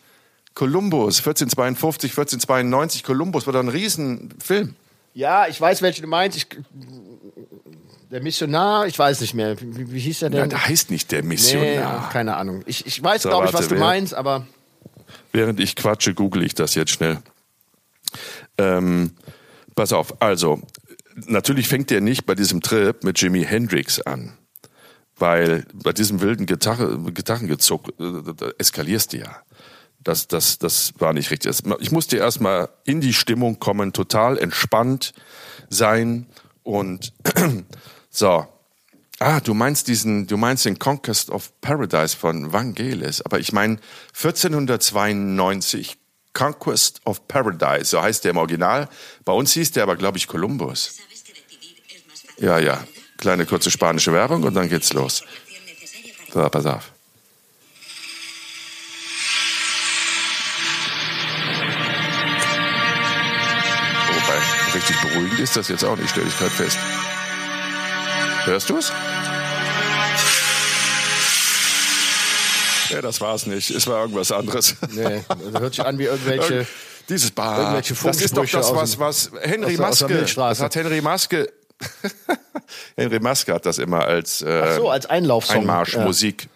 [0.53, 3.03] Columbus, 1452, 1492.
[3.03, 4.75] Columbus war doch ein Riesenfilm.
[5.13, 6.37] Ja, ich weiß, welchen du meinst.
[6.37, 6.47] Ich,
[8.11, 9.59] der Missionar, ich weiß nicht mehr.
[9.59, 10.39] Wie, wie hieß der denn?
[10.39, 12.01] Ja, der heißt nicht der Missionar.
[12.07, 12.63] Nee, keine Ahnung.
[12.65, 14.47] Ich, ich weiß, so, glaube ich, was du meinst, aber.
[15.31, 17.19] Während ich quatsche, google ich das jetzt schnell.
[18.57, 19.11] Ähm,
[19.75, 20.61] pass auf, also
[21.25, 24.33] natürlich fängt er nicht bei diesem Trip mit Jimi Hendrix an.
[25.19, 29.41] Weil bei diesem wilden Gitarre, Gitarrengezug äh, eskalierst du ja.
[30.03, 31.51] Das, das, das war nicht richtig.
[31.79, 35.13] Ich musste erstmal in die Stimmung kommen, total entspannt
[35.69, 36.27] sein
[36.63, 37.13] und
[38.09, 38.47] so.
[39.19, 43.79] Ah, du meinst diesen, du meinst den Conquest of Paradise von Vangelis, aber ich meine
[44.13, 45.97] 1492
[46.33, 48.87] Conquest of Paradise, so heißt der im Original.
[49.25, 50.97] Bei uns hieß der aber, glaube ich, Columbus.
[52.37, 52.83] Ja, ja.
[53.17, 55.23] Kleine kurze spanische Werbung und dann geht's los.
[56.31, 56.91] So, pass auf.
[64.13, 66.77] Wobei, richtig beruhigend ist das jetzt auch nicht, stelle ich gerade fest.
[68.47, 68.93] Hörst du es?
[72.89, 73.69] Ja, das war es nicht.
[73.71, 74.77] Es war irgendwas anderes.
[74.91, 75.21] Nee,
[75.51, 76.65] das hört sich an wie irgendwelche
[77.09, 80.61] Dieses Bar, Irgendwelche das ist doch das, aus was, was Henry aus aus Maske, Milchstraße.
[80.61, 81.51] das hat Henry Maske,
[82.95, 85.57] Henry Maske hat das immer als, äh, Ach so, als Einlaufsong.
[85.57, 86.43] Einmarschmusik.
[86.43, 86.49] Ja.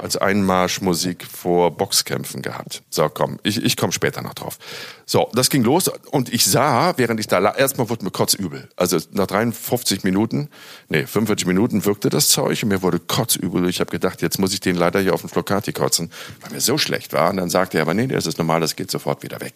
[0.00, 2.82] Als Einmarschmusik vor Boxkämpfen gehabt.
[2.90, 4.58] So, komm, ich, ich komme später noch drauf.
[5.06, 8.68] So, das ging los und ich sah, während ich da lag, erstmal wurde mir kotzübel.
[8.74, 10.48] Also nach 53 Minuten,
[10.88, 13.68] nee, 45 Minuten wirkte das Zeug und mir wurde kotzübel.
[13.68, 16.10] Ich habe gedacht, jetzt muss ich den leider hier auf den Flocati kotzen,
[16.40, 17.30] weil mir so schlecht war.
[17.30, 19.54] Und dann sagte er, aber nee, das ist normal, das geht sofort wieder weg.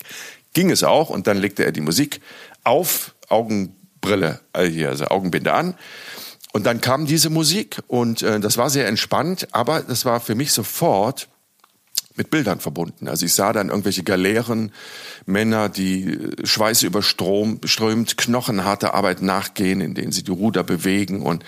[0.53, 2.21] Ging es auch und dann legte er die Musik
[2.63, 5.75] auf, Augenbrille, äh, hier, also Augenbinde an.
[6.53, 10.35] Und dann kam diese Musik und äh, das war sehr entspannt, aber das war für
[10.35, 11.29] mich sofort
[12.17, 13.09] mit Bildern verbunden.
[13.09, 14.73] Also ich sah dann irgendwelche Galeeren,
[15.27, 21.45] Männer, die äh, Schweiß überströmt, knochenharte Arbeit nachgehen, in denen sie die Ruder bewegen und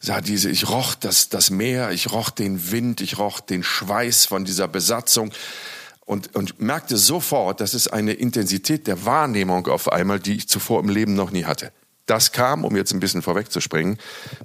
[0.00, 4.26] sah diese, ich roch das, das Meer, ich roch den Wind, ich roch den Schweiß
[4.26, 5.32] von dieser Besatzung
[6.04, 10.80] und, und merkte sofort, das ist eine Intensität der Wahrnehmung auf einmal, die ich zuvor
[10.80, 11.72] im Leben noch nie hatte.
[12.06, 13.98] Das kam, um jetzt ein bisschen vorwegzuspringen,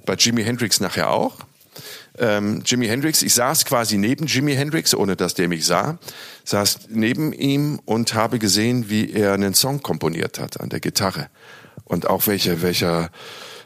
[0.06, 1.36] bei Jimi Hendrix nachher auch.
[2.18, 5.98] Ähm, Jimi Hendrix, ich saß quasi neben Jimi Hendrix, ohne dass der mich sah,
[6.44, 11.28] saß neben ihm und habe gesehen, wie er einen Song komponiert hat an der Gitarre.
[11.84, 13.10] Und auch welche, welcher,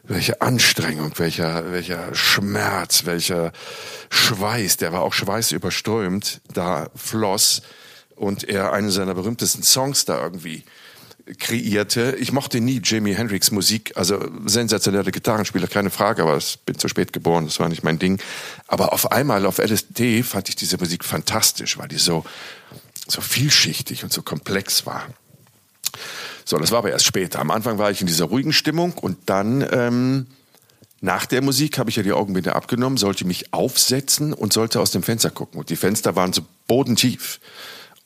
[0.02, 3.52] welche Anstrengung, welcher, welcher Schmerz, welcher
[4.10, 7.62] Schweiß, der war auch schweißüberströmt, da floss
[8.14, 10.64] und er einen seiner berühmtesten Songs da irgendwie
[11.38, 12.16] kreierte.
[12.18, 16.88] Ich mochte nie Jimi Hendrix Musik, also sensationelle Gitarrenspieler, keine Frage, aber ich bin zu
[16.88, 18.20] spät geboren, das war nicht mein Ding.
[18.66, 22.24] Aber auf einmal auf LSD fand ich diese Musik fantastisch, weil die so,
[23.06, 25.06] so vielschichtig und so komplex war.
[26.44, 27.38] So, das war aber erst später.
[27.40, 30.26] Am Anfang war ich in dieser ruhigen Stimmung und dann ähm,
[31.00, 34.90] nach der Musik habe ich ja die Augenbinde abgenommen, sollte mich aufsetzen und sollte aus
[34.90, 35.58] dem Fenster gucken.
[35.58, 37.40] Und die Fenster waren so bodentief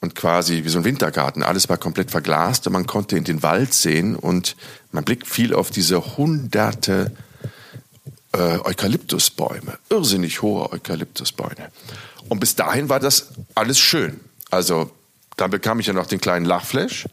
[0.00, 1.42] und quasi wie so ein Wintergarten.
[1.42, 4.56] Alles war komplett verglast und man konnte in den Wald sehen und
[4.92, 7.12] mein Blick fiel auf diese hunderte
[8.32, 11.70] äh, Eukalyptusbäume, irrsinnig hohe Eukalyptusbäume.
[12.28, 14.20] Und bis dahin war das alles schön.
[14.50, 14.90] Also
[15.36, 17.06] dann bekam ich ja noch den kleinen Lachflash.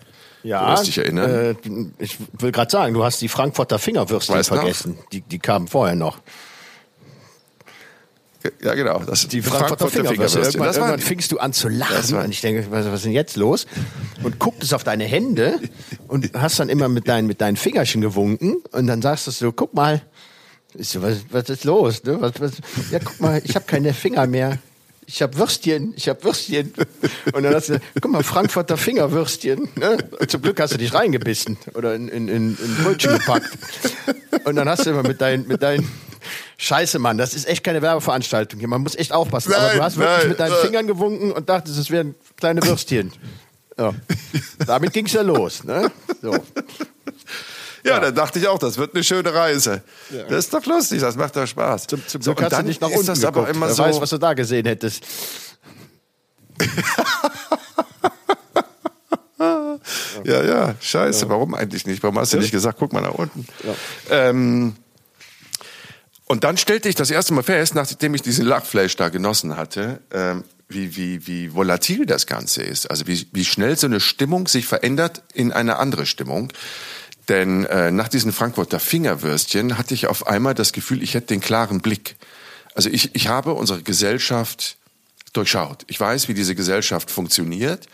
[0.44, 1.30] Ja, dich erinnern.
[1.32, 1.56] Äh,
[1.98, 4.46] ich will gerade sagen, du hast die Frankfurter Fingerwürstchen noch?
[4.46, 5.00] vergessen.
[5.12, 6.20] Die, die kamen vorher noch.
[8.62, 9.00] Ja, genau.
[9.00, 10.44] Das, Die Frankfurter, Fingerwürstchen.
[10.44, 13.12] Irgendwann, Das irgendwann fingst du an zu lachen und ich denke, was, was ist denn
[13.12, 13.66] jetzt los?
[14.24, 15.60] Und gucktest auf deine Hände
[16.08, 19.52] und hast dann immer mit deinen, mit deinen Fingerchen gewunken und dann sagst du so,
[19.52, 20.02] guck mal,
[20.78, 22.04] so, was, was ist los?
[22.04, 22.18] Ne?
[22.20, 22.52] Was, was,
[22.92, 24.60] ja, guck mal, ich habe keine Finger mehr.
[25.08, 26.74] Ich habe Würstchen, ich habe Würstchen.
[27.34, 29.70] Und dann hast du, guck mal, Frankfurter Fingerwürstchen.
[29.76, 29.98] Ne?
[30.28, 33.50] Zum Glück hast du dich reingebissen oder in, in, in, in Brötchen gepackt.
[34.46, 35.88] Und dann hast du immer mit deinen, mit deinen
[36.58, 38.68] Scheiße, Mann, das ist echt keine Werbeveranstaltung hier.
[38.68, 39.54] Man muss echt aufpassen.
[39.54, 40.62] Aber Nein, du hast wirklich nein, mit deinen äh.
[40.66, 43.12] Fingern gewunken und dachtest, es wären kleine Würstchen.
[43.78, 43.94] Ja.
[44.66, 45.64] Damit ging's ja los.
[45.64, 45.92] Ne?
[46.22, 46.34] So.
[47.84, 49.84] Ja, dann dachte ich auch, das wird eine schöne Reise.
[50.30, 51.86] Das ist doch lustig, das macht doch Spaß.
[51.88, 53.38] Zum, zum So, Glück hast du nicht nach unten das geguckt.
[53.38, 53.84] aber immer Wer so.
[53.84, 55.04] weiß, was du da gesehen hättest.
[60.24, 62.02] ja, ja, scheiße, warum eigentlich nicht?
[62.02, 63.46] Warum hast du nicht gesagt, guck mal nach unten?
[64.10, 64.76] Ähm,
[66.26, 70.02] und dann stellte ich das erste Mal fest, nachdem ich diesen Lachfleisch da genossen hatte,
[70.12, 72.90] ähm, wie, wie, wie volatil das Ganze ist.
[72.90, 76.52] Also wie, wie schnell so eine Stimmung sich verändert in eine andere Stimmung.
[77.30, 81.42] Denn äh, nach diesen Frankfurter Fingerwürstchen hatte ich auf einmal das Gefühl, ich hätte den
[81.42, 82.16] klaren Blick.
[82.74, 84.78] Also ich, ich habe unsere Gesellschaft
[85.34, 85.84] durchschaut.
[85.88, 87.88] Ich weiß, wie diese Gesellschaft funktioniert.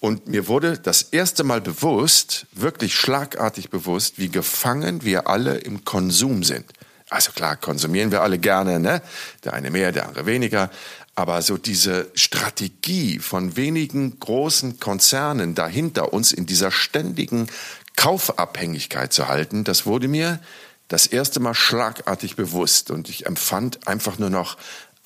[0.00, 5.84] Und mir wurde das erste Mal bewusst, wirklich schlagartig bewusst, wie gefangen wir alle im
[5.84, 6.64] Konsum sind.
[7.12, 9.02] Also klar, konsumieren wir alle gerne, ne?
[9.44, 10.70] Der eine mehr, der andere weniger.
[11.14, 17.48] Aber so diese Strategie von wenigen großen Konzernen dahinter uns in dieser ständigen
[17.96, 20.40] Kaufabhängigkeit zu halten, das wurde mir
[20.88, 22.90] das erste Mal schlagartig bewusst.
[22.90, 24.56] Und ich empfand einfach nur noch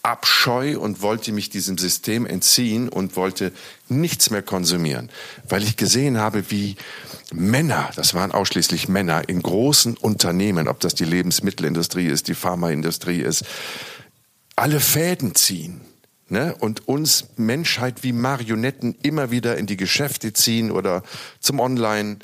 [0.07, 3.53] Abscheu und wollte mich diesem System entziehen und wollte
[3.89, 5.11] nichts mehr konsumieren,
[5.49, 6.77] weil ich gesehen habe, wie
[7.33, 13.21] Männer, das waren ausschließlich Männer in großen Unternehmen, ob das die Lebensmittelindustrie ist, die Pharmaindustrie
[13.21, 13.45] ist,
[14.55, 15.81] alle Fäden ziehen.
[16.29, 16.55] Ne?
[16.59, 21.03] Und uns Menschheit wie Marionetten immer wieder in die Geschäfte ziehen oder
[21.41, 22.19] zum Online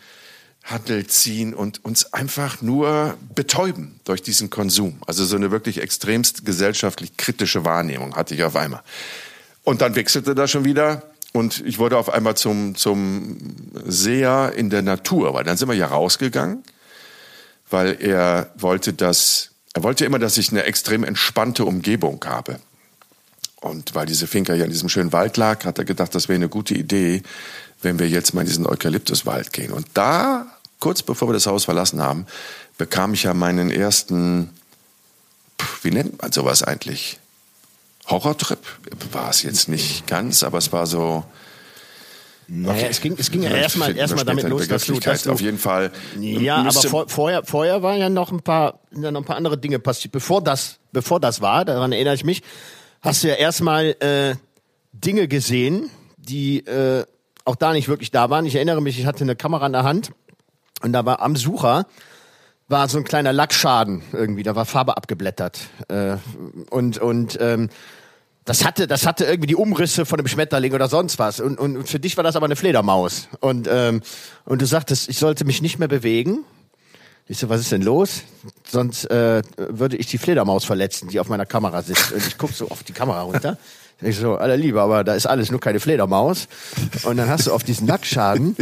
[0.64, 4.98] Handel ziehen und uns einfach nur betäuben durch diesen Konsum.
[5.06, 8.82] Also so eine wirklich extremst gesellschaftlich kritische Wahrnehmung hatte ich auf einmal.
[9.64, 11.02] Und dann wechselte das schon wieder
[11.32, 13.38] und ich wurde auf einmal zum, zum
[13.86, 16.62] Seher in der Natur, weil dann sind wir ja rausgegangen,
[17.70, 22.60] weil er wollte das, er wollte immer, dass ich eine extrem entspannte Umgebung habe.
[23.62, 26.36] Und weil diese Finca ja in diesem schönen Wald lag, hat er gedacht, das wäre
[26.36, 27.22] eine gute Idee,
[27.80, 29.72] wenn wir jetzt mal in diesen Eukalyptuswald gehen.
[29.72, 30.51] Und da,
[30.82, 32.26] kurz bevor wir das Haus verlassen haben,
[32.76, 34.50] bekam ich ja meinen ersten,
[35.82, 37.20] wie nennt man sowas eigentlich?
[38.08, 38.58] Horrortrip
[39.12, 41.22] war es jetzt nicht ganz, aber es war so.
[42.48, 45.40] Naja, es ging, es ging ja erstmal erstmal damit los, dass du, dass du auf
[45.40, 45.92] jeden Fall.
[46.18, 49.56] Ja, aber vor, vorher, vorher waren ja noch ein paar, ja noch ein paar andere
[49.56, 50.10] Dinge passiert.
[50.10, 52.42] Bevor das, bevor das war, daran erinnere ich mich,
[53.00, 54.34] hast du ja erstmal äh,
[54.92, 57.04] Dinge gesehen, die äh,
[57.44, 58.46] auch da nicht wirklich da waren.
[58.46, 60.10] Ich erinnere mich, ich hatte eine Kamera in der Hand
[60.82, 61.86] und da war am Sucher
[62.68, 65.60] war so ein kleiner Lackschaden irgendwie, da war Farbe abgeblättert.
[65.88, 66.16] Äh,
[66.70, 67.68] und und ähm,
[68.44, 71.38] das hatte, das hatte irgendwie die Umrisse von einem Schmetterling oder sonst was.
[71.38, 73.28] Und, und für dich war das aber eine Fledermaus.
[73.40, 74.02] Und, ähm,
[74.44, 76.44] und du sagtest, ich sollte mich nicht mehr bewegen.
[77.28, 78.22] Ich so, was ist denn los?
[78.68, 82.10] Sonst äh, würde ich die Fledermaus verletzen, die auf meiner Kamera sitzt.
[82.12, 83.58] Und ich guck so auf die Kamera runter.
[84.00, 86.48] Ich so, aller Liebe, aber da ist alles nur keine Fledermaus.
[87.04, 88.56] Und dann hast du auf diesen Lackschaden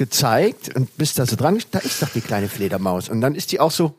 [0.00, 3.10] gezeigt und bist da so dran, da ist doch die kleine Fledermaus.
[3.10, 3.94] Und dann ist die auch so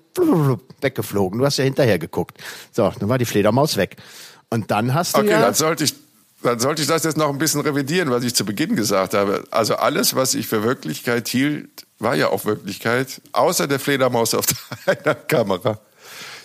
[0.81, 1.37] weggeflogen.
[1.37, 2.39] Du hast ja hinterher geguckt.
[2.71, 3.97] So, dann war die Fledermaus weg.
[4.49, 5.41] Und dann hast du okay, ja...
[5.41, 5.93] dann sollte ich
[6.41, 9.43] dann sollte ich das jetzt noch ein bisschen revidieren, was ich zu Beginn gesagt habe.
[9.51, 14.45] Also alles, was ich für Wirklichkeit hielt, war ja auch Wirklichkeit, außer der Fledermaus auf
[14.87, 15.79] deiner Kamera.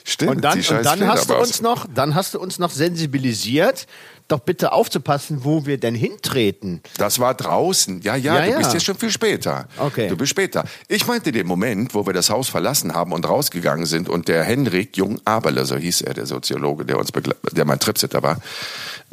[0.05, 3.87] Stimmt, und dann, und dann hast du uns noch, dann hast du uns noch sensibilisiert,
[4.29, 6.83] doch bitte aufzupassen, wo wir denn hintreten.
[6.99, 8.01] Das war draußen.
[8.03, 8.59] Ja, ja, Ja, du ja.
[8.59, 9.69] bist jetzt schon viel später.
[9.79, 10.09] Okay.
[10.09, 10.65] Du bist später.
[10.89, 14.45] Ich meinte den Moment, wo wir das Haus verlassen haben und rausgegangen sind und der
[14.45, 17.13] Henrik Jung Aberle, so hieß er, der Soziologe, der uns
[17.53, 18.41] der mein Tripsitter war,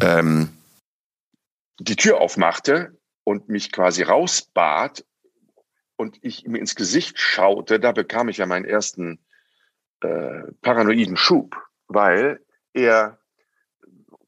[0.02, 0.50] ähm,
[1.80, 5.06] die Tür aufmachte und mich quasi rausbat
[5.96, 9.20] und ich ihm ins Gesicht schaute, da bekam ich ja meinen ersten
[10.02, 11.56] äh, paranoiden Schub,
[11.88, 12.40] weil
[12.74, 13.20] er,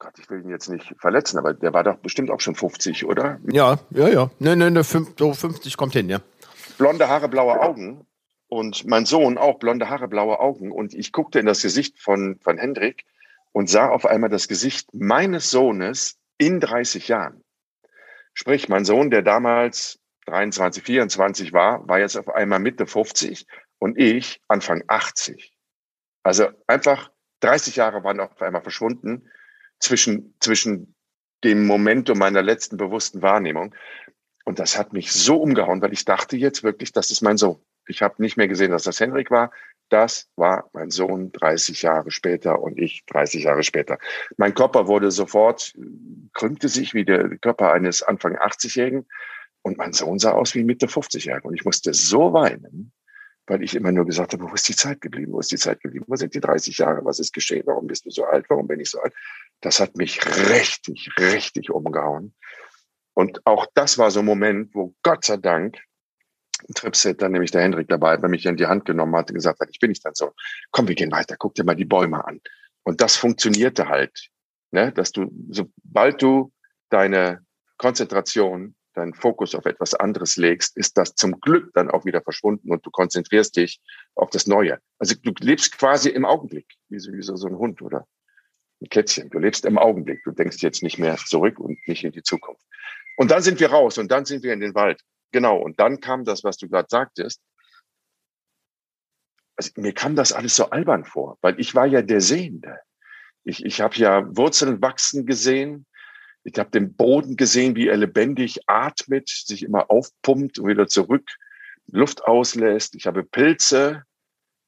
[0.06, 3.08] Gott, ich will ihn jetzt nicht verletzen, aber der war doch bestimmt auch schon 50,
[3.08, 3.40] oder?
[3.52, 4.30] Ja, ja, ja.
[4.38, 6.20] Ne, ne, ne, so 50 kommt hin, ja.
[6.78, 8.06] blonde Haare, blaue Augen
[8.48, 10.72] und mein Sohn auch blonde Haare, blaue Augen.
[10.72, 13.06] Und ich guckte in das Gesicht von, von Hendrik
[13.52, 17.44] und sah auf einmal das Gesicht meines Sohnes in 30 Jahren.
[18.36, 19.98] Sprich, mein Sohn, der damals
[20.28, 23.48] 23, 24 war, war jetzt auf einmal Mitte 50
[23.80, 25.52] und ich Anfang 80.
[26.22, 29.32] Also einfach 30 Jahre waren auf einmal verschwunden
[29.80, 30.96] zwischen, zwischen
[31.44, 33.76] dem Momentum meiner letzten bewussten Wahrnehmung.
[34.46, 37.60] Und das hat mich so umgehauen, weil ich dachte jetzt wirklich, das ist mein Sohn.
[37.88, 39.52] Ich habe nicht mehr gesehen, dass das Henrik war.
[39.90, 44.00] Das war mein Sohn 30 Jahre später und ich 30 Jahre später.
[44.38, 45.74] Mein Körper wurde sofort,
[46.34, 49.06] krümmte sich wie der Körper eines Anfang 80-Jährigen
[49.62, 51.48] und mein Sohn sah aus wie Mitte 50-Jährigen.
[51.48, 52.92] Und ich musste so weinen,
[53.48, 55.34] weil ich immer nur gesagt habe, wo ist die Zeit geblieben?
[55.34, 56.06] Wo ist die Zeit geblieben?
[56.08, 57.06] Wo sind die 30 Jahre?
[57.06, 57.64] Was ist geschehen?
[57.66, 58.46] Warum bist du so alt?
[58.50, 59.14] Warum bin ich so alt?
[59.62, 62.34] Das hat mich richtig, richtig umgehauen.
[63.14, 65.80] Und auch das war so ein Moment, wo Gott sei Dank
[66.68, 69.60] ein Tripsitter, nämlich der Hendrik dabei, der mich in die Hand genommen hat und gesagt
[69.60, 70.32] hat, ich bin nicht dein Sohn.
[70.72, 72.42] Komm, wir gehen weiter, guck dir mal die Bäume an.
[72.84, 74.30] Und das funktionierte halt,
[74.72, 74.92] ne?
[74.92, 76.52] dass du, sobald du
[76.90, 77.46] deine
[77.78, 82.72] Konzentration, deinen Fokus auf etwas anderes legst, ist das zum Glück dann auch wieder verschwunden
[82.72, 83.82] und du konzentrierst dich
[84.16, 84.80] auf das Neue.
[85.00, 88.08] Also du lebst quasi im Augenblick, wie so, wie so, so ein Hund oder
[88.86, 89.30] ein Kätzchen.
[89.30, 90.24] Du lebst im Augenblick.
[90.24, 92.64] Du denkst jetzt nicht mehr zurück und nicht in die Zukunft.
[93.18, 95.02] Und dann sind wir raus und dann sind wir in den Wald.
[95.32, 95.58] Genau.
[95.58, 97.42] Und dann kam das, was du gerade sagtest.
[99.58, 102.80] Also, mir kam das alles so albern vor, weil ich war ja der Sehende.
[103.44, 105.86] Ich, ich habe ja Wurzeln wachsen gesehen.
[106.44, 111.30] Ich habe den Boden gesehen, wie er lebendig atmet, sich immer aufpumpt und wieder zurück
[111.88, 112.96] Luft auslässt.
[112.96, 114.04] Ich habe Pilze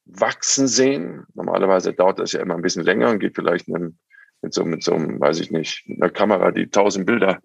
[0.06, 1.26] wachsen sehen.
[1.34, 3.94] Normalerweise dauert das ja immer ein bisschen länger und geht vielleicht mit,
[4.42, 7.40] mit so, mit so einem, weiß ich nicht, mit einer Kamera, die tausend Bilder,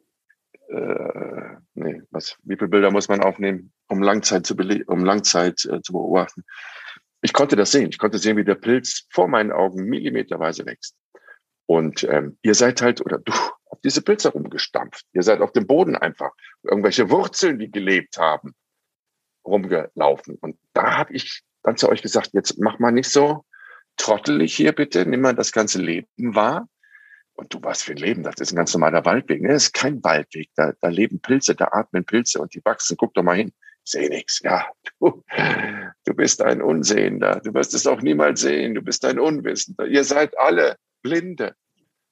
[0.69, 5.65] äh, nee, was, wie viele Bilder muss man aufnehmen, um Langzeit zu, bele um Langzeit
[5.65, 6.45] äh, zu beobachten.
[7.21, 7.89] Ich konnte das sehen.
[7.91, 10.97] Ich konnte sehen, wie der Pilz vor meinen Augen millimeterweise wächst.
[11.67, 13.33] Und ähm, ihr seid halt, oder du,
[13.67, 15.07] auf diese Pilze rumgestampft.
[15.13, 16.33] Ihr seid auf dem Boden einfach.
[16.63, 18.55] Irgendwelche Wurzeln, die gelebt haben,
[19.45, 20.37] rumgelaufen.
[20.41, 23.45] Und da habe ich dann zu euch gesagt, jetzt mach mal nicht so
[23.97, 26.69] trottelig hier bitte, nimm mal das ganze Leben wahr.
[27.35, 29.41] Und du, was für ein Leben, das ist ein ganz normaler Waldweg.
[29.41, 29.49] Ne?
[29.49, 32.97] Das ist kein Waldweg, da, da leben Pilze, da atmen Pilze und die wachsen.
[32.97, 33.53] Guck doch mal hin.
[33.85, 34.41] Sehe nichts.
[34.45, 34.67] Ja,
[35.01, 35.25] du,
[36.05, 37.41] du bist ein Unsehender.
[37.43, 38.75] Du wirst es auch niemals sehen.
[38.75, 39.87] Du bist ein Unwissender.
[39.87, 41.55] Ihr seid alle Blinde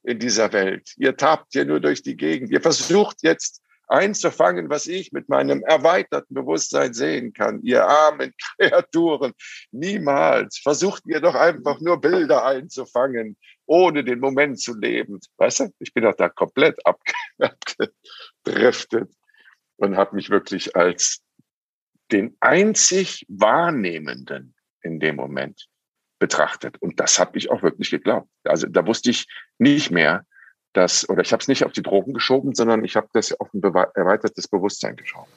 [0.03, 0.95] in dieser Welt.
[0.97, 2.51] Ihr tapt hier nur durch die Gegend.
[2.51, 7.61] Ihr versucht jetzt einzufangen, was ich mit meinem erweiterten Bewusstsein sehen kann.
[7.62, 9.33] Ihr armen Kreaturen,
[9.73, 10.59] niemals.
[10.59, 13.37] Versucht ihr doch einfach nur Bilder einzufangen,
[13.71, 15.21] ohne den Moment zu leben.
[15.37, 17.14] Weißt du, ich bin doch da komplett abge-
[18.45, 19.12] abgedriftet.
[19.77, 21.23] und habe mich wirklich als
[22.11, 25.68] den einzig Wahrnehmenden in dem Moment
[26.18, 26.83] betrachtet.
[26.83, 28.29] Und das habe ich auch wirklich geglaubt.
[28.43, 30.27] Also da wusste ich nicht mehr,
[30.73, 33.55] dass, oder ich habe es nicht auf die Drogen geschoben, sondern ich habe das auf
[33.55, 35.29] ein erweitertes Bewusstsein geschaut.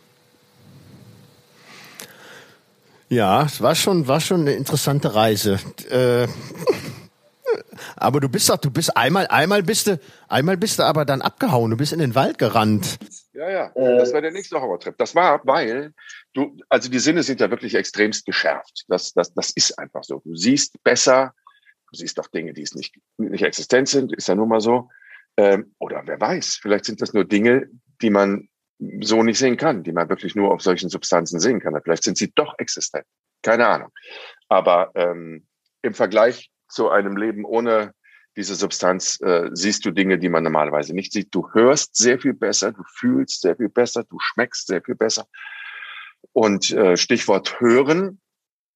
[3.10, 5.60] Ja, es war schon, war schon eine interessante Reise.
[5.92, 6.28] Äh,
[7.96, 11.22] aber du bist doch, du bist einmal, einmal bist du, einmal bist du aber dann
[11.22, 11.72] abgehauen.
[11.72, 13.00] Du bist in den Wald gerannt.
[13.34, 13.72] Ja, ja.
[13.76, 14.98] Das war der nächste Horrortrip.
[14.98, 15.94] Das war, weil
[16.34, 18.86] du, also die Sinne sind ja wirklich extremst geschärft.
[18.88, 20.22] Das, das, das ist einfach so.
[20.24, 21.34] Du siehst besser.
[21.92, 24.14] Du siehst auch Dinge, die es nicht, nicht existent sind.
[24.14, 24.90] Ist ja nun mal so.
[25.38, 27.68] Ähm, oder wer weiß, vielleicht sind das nur Dinge,
[28.02, 28.50] die man
[29.02, 31.80] so nicht sehen kann, die man wirklich nur auf solchen Substanzen sehen kann.
[31.84, 33.06] Vielleicht sind sie doch existent.
[33.42, 33.90] Keine Ahnung.
[34.48, 35.48] Aber ähm,
[35.82, 37.94] im Vergleich zu einem Leben ohne
[38.36, 41.34] diese Substanz äh, siehst du Dinge, die man normalerweise nicht sieht.
[41.36, 45.28] Du hörst sehr viel besser, du fühlst sehr viel besser, du schmeckst sehr viel besser.
[46.32, 48.20] Und äh, Stichwort hören.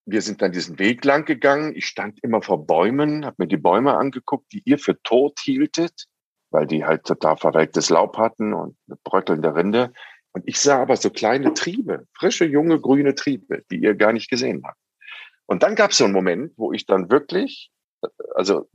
[0.06, 1.76] Wir sind dann diesen Weg lang gegangen.
[1.76, 6.06] Ich stand immer vor Bäumen, habe mir die Bäume angeguckt, die ihr für tot hieltet,
[6.50, 9.92] weil die halt total verwelktes Laub hatten und eine bröckelnde Rinde.
[10.32, 14.30] Und ich sah aber so kleine Triebe, frische, junge, grüne Triebe, die ihr gar nicht
[14.30, 14.78] gesehen habt.
[15.46, 17.72] Und dann gab es so einen Moment, wo ich dann wirklich
[18.36, 18.70] also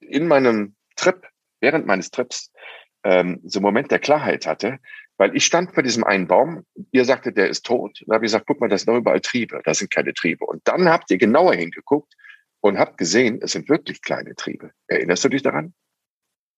[0.00, 1.26] in meinem Trip,
[1.60, 2.52] während meines Trips,
[3.04, 4.78] ähm, so einen Moment der Klarheit hatte,
[5.16, 8.02] weil ich stand bei diesem einen Baum, ihr sagtet, der ist tot.
[8.06, 10.44] Da habe ich gesagt, guck mal, das sind noch überall Triebe, da sind keine Triebe.
[10.44, 12.14] Und dann habt ihr genauer hingeguckt
[12.60, 14.70] und habt gesehen, es sind wirklich kleine Triebe.
[14.88, 15.74] Erinnerst du dich daran?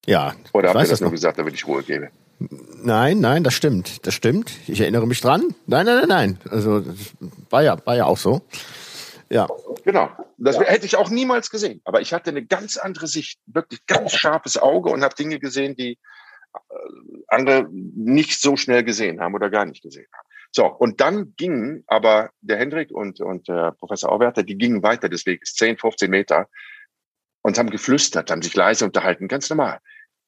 [0.06, 0.34] Ja.
[0.52, 2.10] Oder habt ihr das nur gesagt, damit ich Ruhe gebe?
[2.38, 4.06] Nein, nein, das stimmt.
[4.06, 4.52] Das stimmt.
[4.68, 5.54] Ich erinnere mich dran.
[5.66, 6.38] Nein, nein, nein, nein.
[6.50, 6.84] Also
[7.50, 8.42] war ja, war ja auch so.
[9.28, 9.48] Ja.
[9.84, 10.10] Genau.
[10.36, 10.62] Das ja.
[10.62, 11.80] hätte ich auch niemals gesehen.
[11.84, 15.74] Aber ich hatte eine ganz andere Sicht, wirklich ganz scharfes Auge und habe Dinge gesehen,
[15.74, 15.98] die
[16.54, 16.58] äh,
[17.28, 20.28] andere nicht so schnell gesehen haben oder gar nicht gesehen haben.
[20.52, 25.08] So, und dann gingen aber der Hendrik und, und der Professor Auwerter, die gingen weiter
[25.08, 26.48] des Weges, 10, 15 Meter,
[27.42, 29.78] und haben geflüstert, haben sich leise unterhalten, ganz normal.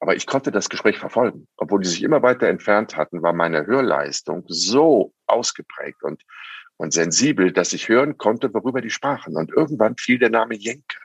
[0.00, 1.48] Aber ich konnte das Gespräch verfolgen.
[1.56, 6.22] Obwohl die sich immer weiter entfernt hatten, war meine Hörleistung so ausgeprägt und
[6.78, 9.36] und sensibel, dass ich hören konnte, worüber die sprachen.
[9.36, 10.98] Und irgendwann fiel der Name Jenke.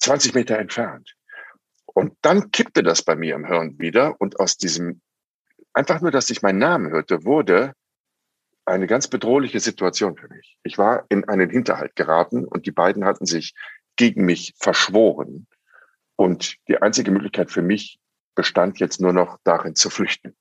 [0.00, 1.16] 20 Meter entfernt.
[1.86, 5.00] Und dann kippte das bei mir im Hirn wieder und aus diesem,
[5.72, 7.72] einfach nur, dass ich meinen Namen hörte, wurde
[8.66, 10.58] eine ganz bedrohliche Situation für mich.
[10.62, 13.54] Ich war in einen Hinterhalt geraten und die beiden hatten sich
[13.96, 15.46] gegen mich verschworen.
[16.16, 17.98] Und die einzige Möglichkeit für mich
[18.34, 20.36] bestand jetzt nur noch darin zu flüchten.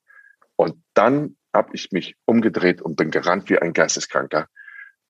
[0.55, 4.47] Und dann habe ich mich umgedreht und bin gerannt wie ein Geisteskranker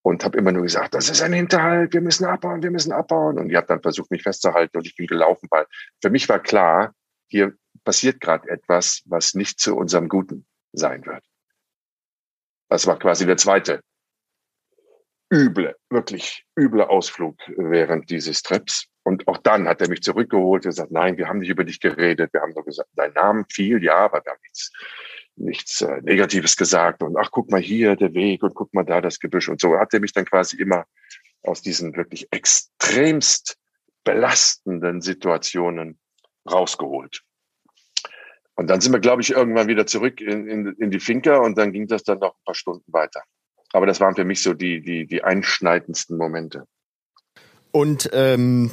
[0.04, 3.40] und habe immer nur gesagt, das ist ein Hinterhalt, wir müssen abbauen, wir müssen abbauen.
[3.40, 5.66] Und die hat dann versucht, mich festzuhalten und ich bin gelaufen, weil
[6.02, 6.94] für mich war klar,
[7.28, 7.54] hier
[7.86, 11.24] passiert gerade etwas, was nicht zu unserem Guten sein wird.
[12.70, 13.82] Das war quasi der zweite
[15.32, 18.88] üble, wirklich üble Ausflug während dieses Trips.
[19.04, 21.80] Und auch dann hat er mich zurückgeholt und gesagt, nein, wir haben nicht über dich
[21.80, 24.72] geredet, wir haben nur gesagt, dein Name fiel, ja, aber wir haben nichts
[25.36, 29.02] nichts äh, Negatives gesagt und ach, guck mal hier der Weg und guck mal da
[29.02, 30.86] das Gebüsch und so hat er mich dann quasi immer
[31.44, 33.58] aus diesen wirklich extremst
[34.04, 36.00] belastenden Situationen
[36.50, 37.22] rausgeholt.
[38.56, 41.58] Und dann sind wir, glaube ich, irgendwann wieder zurück in, in, in die Finca und
[41.58, 43.24] dann ging das dann noch ein paar Stunden weiter.
[43.72, 46.68] Aber das waren für mich so die, die, die einschneidendsten Momente.
[47.72, 48.72] Und ähm,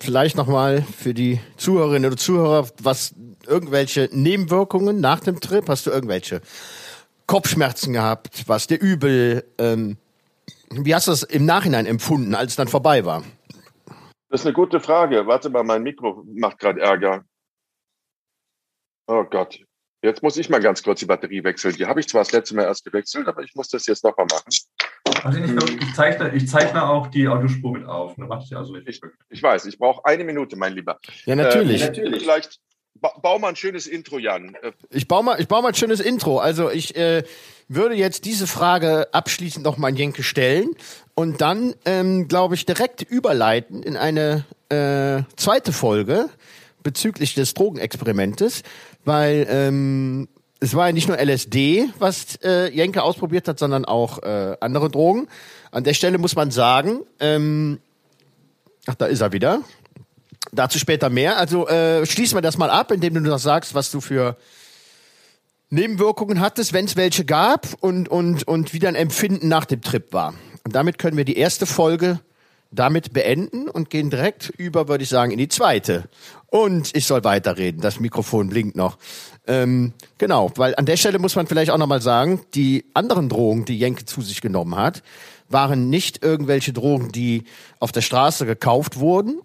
[0.00, 3.14] vielleicht nochmal für die Zuhörerinnen oder Zuhörer, was
[3.46, 5.68] irgendwelche Nebenwirkungen nach dem Trip?
[5.68, 6.40] Hast du irgendwelche
[7.26, 8.44] Kopfschmerzen gehabt?
[8.46, 9.44] Was dir übel?
[9.58, 9.96] Ähm,
[10.70, 13.22] wie hast du das im Nachhinein empfunden, als es dann vorbei war?
[14.28, 15.26] Das ist eine gute Frage.
[15.26, 17.24] Warte mal, mein Mikro macht gerade Ärger.
[19.06, 19.58] Oh Gott.
[20.02, 21.74] Jetzt muss ich mal ganz kurz die Batterie wechseln.
[21.74, 24.26] Die habe ich zwar das letzte Mal erst gewechselt, aber ich muss das jetzt nochmal
[24.30, 24.52] machen.
[25.24, 28.16] Also ich, ich, zeichne, ich zeichne auch die Audiospur mit auf.
[28.16, 28.28] Ne?
[28.44, 30.98] Ich, also ich, ich weiß, ich brauche eine Minute, mein Lieber.
[31.24, 31.82] Ja, natürlich.
[31.82, 32.22] Äh, natürlich.
[32.22, 32.60] Vielleicht
[33.00, 34.54] ba bau mal ein schönes Intro, Jan.
[34.62, 36.38] Äh, ich baue mal, ich baue mal ein schönes Intro.
[36.38, 37.24] Also ich äh,
[37.66, 40.70] würde jetzt diese Frage abschließend noch mal an Jenke stellen
[41.14, 46.28] und dann, ähm, glaube ich, direkt überleiten in eine äh, zweite Folge
[46.82, 48.62] bezüglich des Drogenexperimentes,
[49.04, 50.28] weil ähm,
[50.60, 54.90] es war ja nicht nur LSD, was äh, Jenke ausprobiert hat, sondern auch äh, andere
[54.90, 55.28] Drogen.
[55.70, 57.78] An der Stelle muss man sagen, ähm,
[58.86, 59.62] ach, da ist er wieder.
[60.52, 61.36] Dazu später mehr.
[61.36, 64.36] Also äh, schließen wir das mal ab, indem du noch sagst, was du für
[65.70, 70.12] Nebenwirkungen hattest, wenn es welche gab und, und, und wie dein Empfinden nach dem Trip
[70.12, 70.34] war.
[70.64, 72.20] Und damit können wir die erste Folge
[72.70, 76.04] damit beenden und gehen direkt über, würde ich sagen, in die zweite.
[76.50, 77.80] Und ich soll weiterreden.
[77.80, 78.96] Das Mikrofon blinkt noch.
[79.46, 83.64] Ähm, genau, weil an der Stelle muss man vielleicht auch nochmal sagen, die anderen Drogen,
[83.64, 85.02] die Jenke zu sich genommen hat,
[85.50, 87.44] waren nicht irgendwelche Drogen, die
[87.80, 89.40] auf der Straße gekauft wurden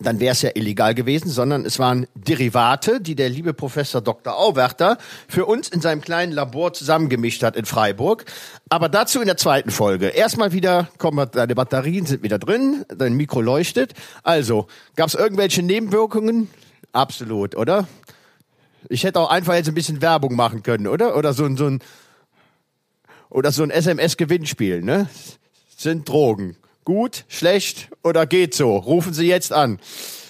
[0.00, 4.36] dann wäre es ja illegal gewesen, sondern es waren Derivate, die der liebe Professor Dr.
[4.36, 4.96] Auwerter
[5.28, 8.24] für uns in seinem kleinen Labor zusammengemischt hat in Freiburg.
[8.70, 10.08] Aber dazu in der zweiten Folge.
[10.08, 13.92] Erstmal wieder, kommen deine Batterien sind wieder drin, dein Mikro leuchtet.
[14.22, 16.48] Also, gab es irgendwelche Nebenwirkungen?
[16.92, 17.86] Absolut, oder?
[18.88, 21.14] Ich hätte auch einfach jetzt ein bisschen Werbung machen können, oder?
[21.14, 21.80] Oder so ein, so ein,
[23.28, 25.10] oder so ein SMS-Gewinnspiel, ne?
[25.76, 28.76] Sind Drogen gut, schlecht oder geht so?
[28.76, 29.78] Rufen Sie jetzt an.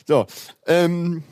[0.07, 0.27] So,
[0.67, 1.23] ähm,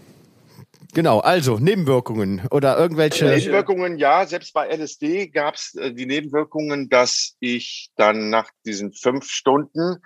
[0.94, 3.26] genau, also Nebenwirkungen oder irgendwelche.
[3.26, 8.92] Nebenwirkungen, ja, selbst bei LSD gab es äh, die Nebenwirkungen, dass ich dann nach diesen
[8.92, 10.02] fünf Stunden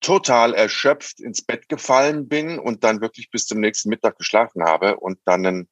[0.00, 4.96] total erschöpft ins Bett gefallen bin und dann wirklich bis zum nächsten Mittag geschlafen habe
[4.96, 5.68] und dann einen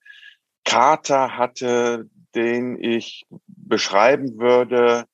[0.64, 5.06] Kater hatte, den ich beschreiben würde,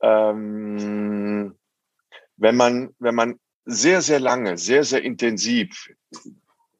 [0.00, 1.58] ähm,
[2.38, 5.90] wenn man, wenn man sehr, sehr lange, sehr, sehr intensiv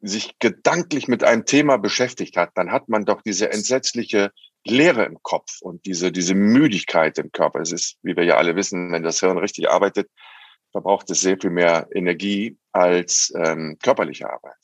[0.00, 4.30] sich gedanklich mit einem Thema beschäftigt hat, dann hat man doch diese entsetzliche
[4.64, 7.60] Leere im Kopf und diese, diese Müdigkeit im Körper.
[7.60, 10.08] Es ist, wie wir ja alle wissen, wenn das Hirn richtig arbeitet,
[10.70, 14.54] verbraucht es sehr viel mehr Energie als ähm, körperliche Arbeit.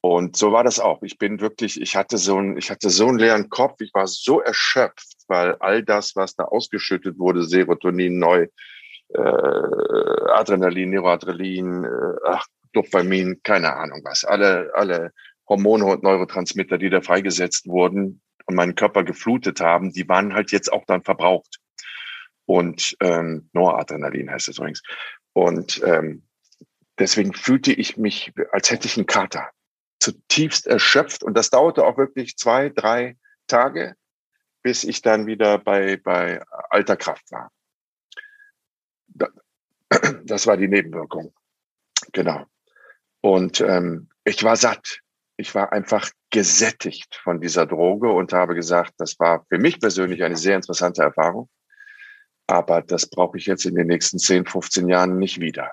[0.00, 1.02] Und so war das auch.
[1.02, 3.80] Ich bin wirklich, ich hatte so ein, ich hatte so einen leeren Kopf.
[3.80, 8.48] Ich war so erschöpft, weil all das, was da ausgeschüttet wurde, Serotonin, neu,
[9.14, 14.24] äh, Adrenalin, Neuroadrenalin, äh, ach, Dopamin, keine Ahnung was.
[14.24, 15.12] Alle, alle
[15.48, 20.52] Hormone und Neurotransmitter, die da freigesetzt wurden und meinen Körper geflutet haben, die waren halt
[20.52, 21.58] jetzt auch dann verbraucht.
[22.46, 24.82] Und ähm, Noradrenalin heißt es übrigens.
[25.32, 26.26] Und ähm,
[26.98, 29.50] deswegen fühlte ich mich, als hätte ich einen Kater,
[30.00, 31.22] zutiefst erschöpft.
[31.22, 33.94] Und das dauerte auch wirklich zwei, drei Tage,
[34.62, 37.50] bis ich dann wieder bei, bei alter Kraft war.
[40.24, 41.34] Das war die Nebenwirkung.
[42.12, 42.46] Genau.
[43.20, 45.00] Und ähm, ich war satt.
[45.36, 50.22] Ich war einfach gesättigt von dieser Droge und habe gesagt, das war für mich persönlich
[50.22, 51.48] eine sehr interessante Erfahrung.
[52.46, 55.72] Aber das brauche ich jetzt in den nächsten 10, 15 Jahren nicht wieder.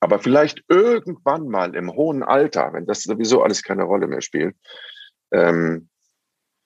[0.00, 4.56] Aber vielleicht irgendwann mal im hohen Alter, wenn das sowieso alles keine Rolle mehr spielt,
[5.32, 5.88] ähm,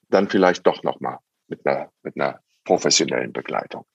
[0.09, 1.17] dann vielleicht doch nochmal
[1.47, 3.85] mit einer, mit einer professionellen Begleitung.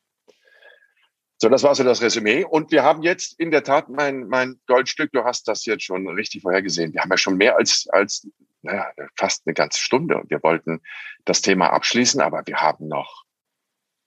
[1.41, 2.45] So, das war so das Resümee.
[2.45, 6.07] Und wir haben jetzt in der Tat mein, mein Goldstück, du hast das jetzt schon
[6.09, 6.93] richtig vorhergesehen.
[6.93, 8.29] Wir haben ja schon mehr als, als
[8.63, 10.81] naja, fast eine ganze Stunde und wir wollten
[11.25, 13.25] das Thema abschließen, aber wir haben noch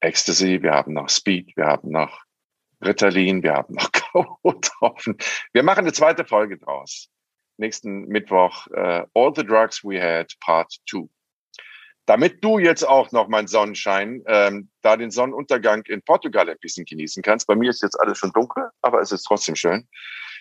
[0.02, 2.22] Ecstasy, wir haben noch Speed, wir haben noch
[2.84, 5.24] Ritalin, wir haben noch K.O.-Tropfen.
[5.54, 7.10] Wir machen eine zweite Folge draus.
[7.58, 11.08] Nächsten Mittwoch, uh, All the Drugs We Had, Part 2
[12.12, 16.84] damit du jetzt auch noch, mein Sonnenschein, ähm, da den Sonnenuntergang in Portugal ein bisschen
[16.84, 17.48] genießen kannst.
[17.48, 19.88] Bei mir ist jetzt alles schon dunkel, aber es ist trotzdem schön.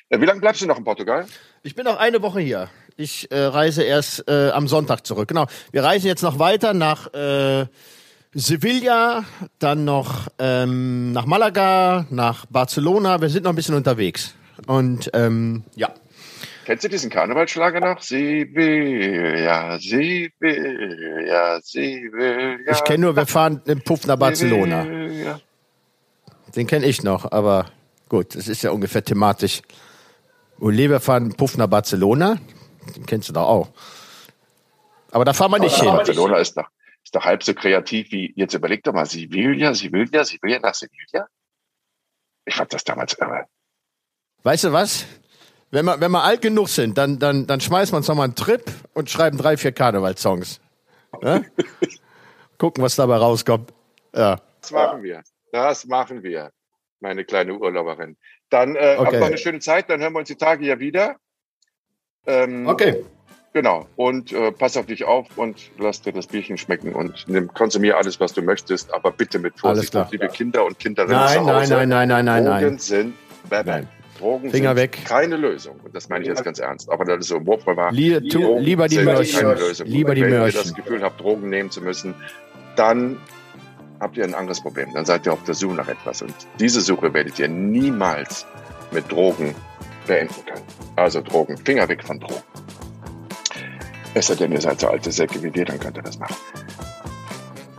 [0.08, 1.28] Äh, wie lange bleibst du noch in Portugal?
[1.62, 2.70] Ich bin noch eine Woche hier.
[2.96, 5.28] Ich äh, reise erst äh, am Sonntag zurück.
[5.28, 5.46] Genau.
[5.70, 7.66] Wir reisen jetzt noch weiter nach äh,
[8.34, 9.24] Sevilla,
[9.60, 13.20] dann noch ähm, nach Malaga, nach Barcelona.
[13.20, 14.34] Wir sind noch ein bisschen unterwegs.
[14.66, 15.94] Und ähm, ja.
[16.64, 18.00] Kennst du diesen Karnevalsschlager noch?
[18.02, 22.72] Sevilla, Sevilla, Sevilla.
[22.72, 24.84] Ich kenne nur, wir fahren im Puff nach Barcelona.
[26.54, 27.66] Den kenne ich noch, aber
[28.08, 29.62] gut, das ist ja ungefähr thematisch.
[30.60, 32.38] Ole, wir fahren Puff nach Barcelona.
[32.94, 33.68] Den kennst du doch auch.
[35.10, 35.86] Aber da fahren wir nicht hin.
[35.86, 36.68] Barcelona ist doch,
[37.02, 41.26] ist doch halb so kreativ wie, jetzt überleg doch mal, Sevilla, Sevilla, Sevilla nach Sevilla.
[42.44, 43.46] Ich fand das damals irre.
[44.42, 45.06] Weißt du was?
[45.70, 48.34] Wenn wir, wenn wir alt genug sind, dann, dann, dann schmeißen wir uns nochmal einen
[48.34, 48.62] Trip
[48.92, 50.60] und schreiben drei, vier Karnevalssongs.
[51.22, 51.42] Ja?
[52.58, 53.72] Gucken, was dabei rauskommt.
[54.14, 54.40] Ja.
[54.60, 55.22] Das machen wir.
[55.52, 56.50] Das machen wir,
[57.00, 58.16] meine kleine Urlauberin.
[58.50, 59.06] Dann äh, okay.
[59.06, 61.16] habt noch eine schöne Zeit, dann hören wir uns die Tage ja wieder.
[62.26, 63.04] Ähm, okay.
[63.52, 63.86] Genau.
[63.96, 67.96] Und äh, pass auf dich auf und lass dir das Bierchen schmecken und nimm, konsumier
[67.96, 71.74] alles, was du möchtest, aber bitte mit Vorsicht, liebe Kinder und Kinderinnen nein, Hause.
[71.74, 73.14] Nein, nein, nein, nein, nein, Drogen sind
[73.48, 73.66] bad.
[73.66, 73.88] Nein.
[74.20, 74.98] Drogen Finger sind weg.
[75.04, 75.80] keine Lösung.
[75.82, 76.90] Und das meine ich jetzt ganz ernst.
[76.90, 77.90] Aber das ist so wunderbar.
[77.92, 79.56] Lie tu, lieber die Mörchen.
[79.84, 82.14] Lieber die Wenn ihr das Gefühl habt, Drogen nehmen zu müssen,
[82.76, 83.18] dann
[83.98, 84.88] habt ihr ein anderes Problem.
[84.94, 86.22] Dann seid ihr auf der Suche nach etwas.
[86.22, 88.46] Und diese Suche werdet ihr niemals
[88.90, 89.54] mit Drogen
[90.06, 90.64] beenden können.
[90.96, 92.42] Also Drogen, Finger weg von Drogen.
[94.14, 96.36] Es sei denn, ihr seid so alte Säcke wie wir, dann könnt ihr das machen.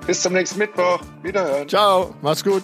[0.07, 1.01] Bis zum nächsten Mittwoch.
[1.21, 1.67] Wiederhören.
[1.67, 2.15] Ciao.
[2.21, 2.63] Mach's gut.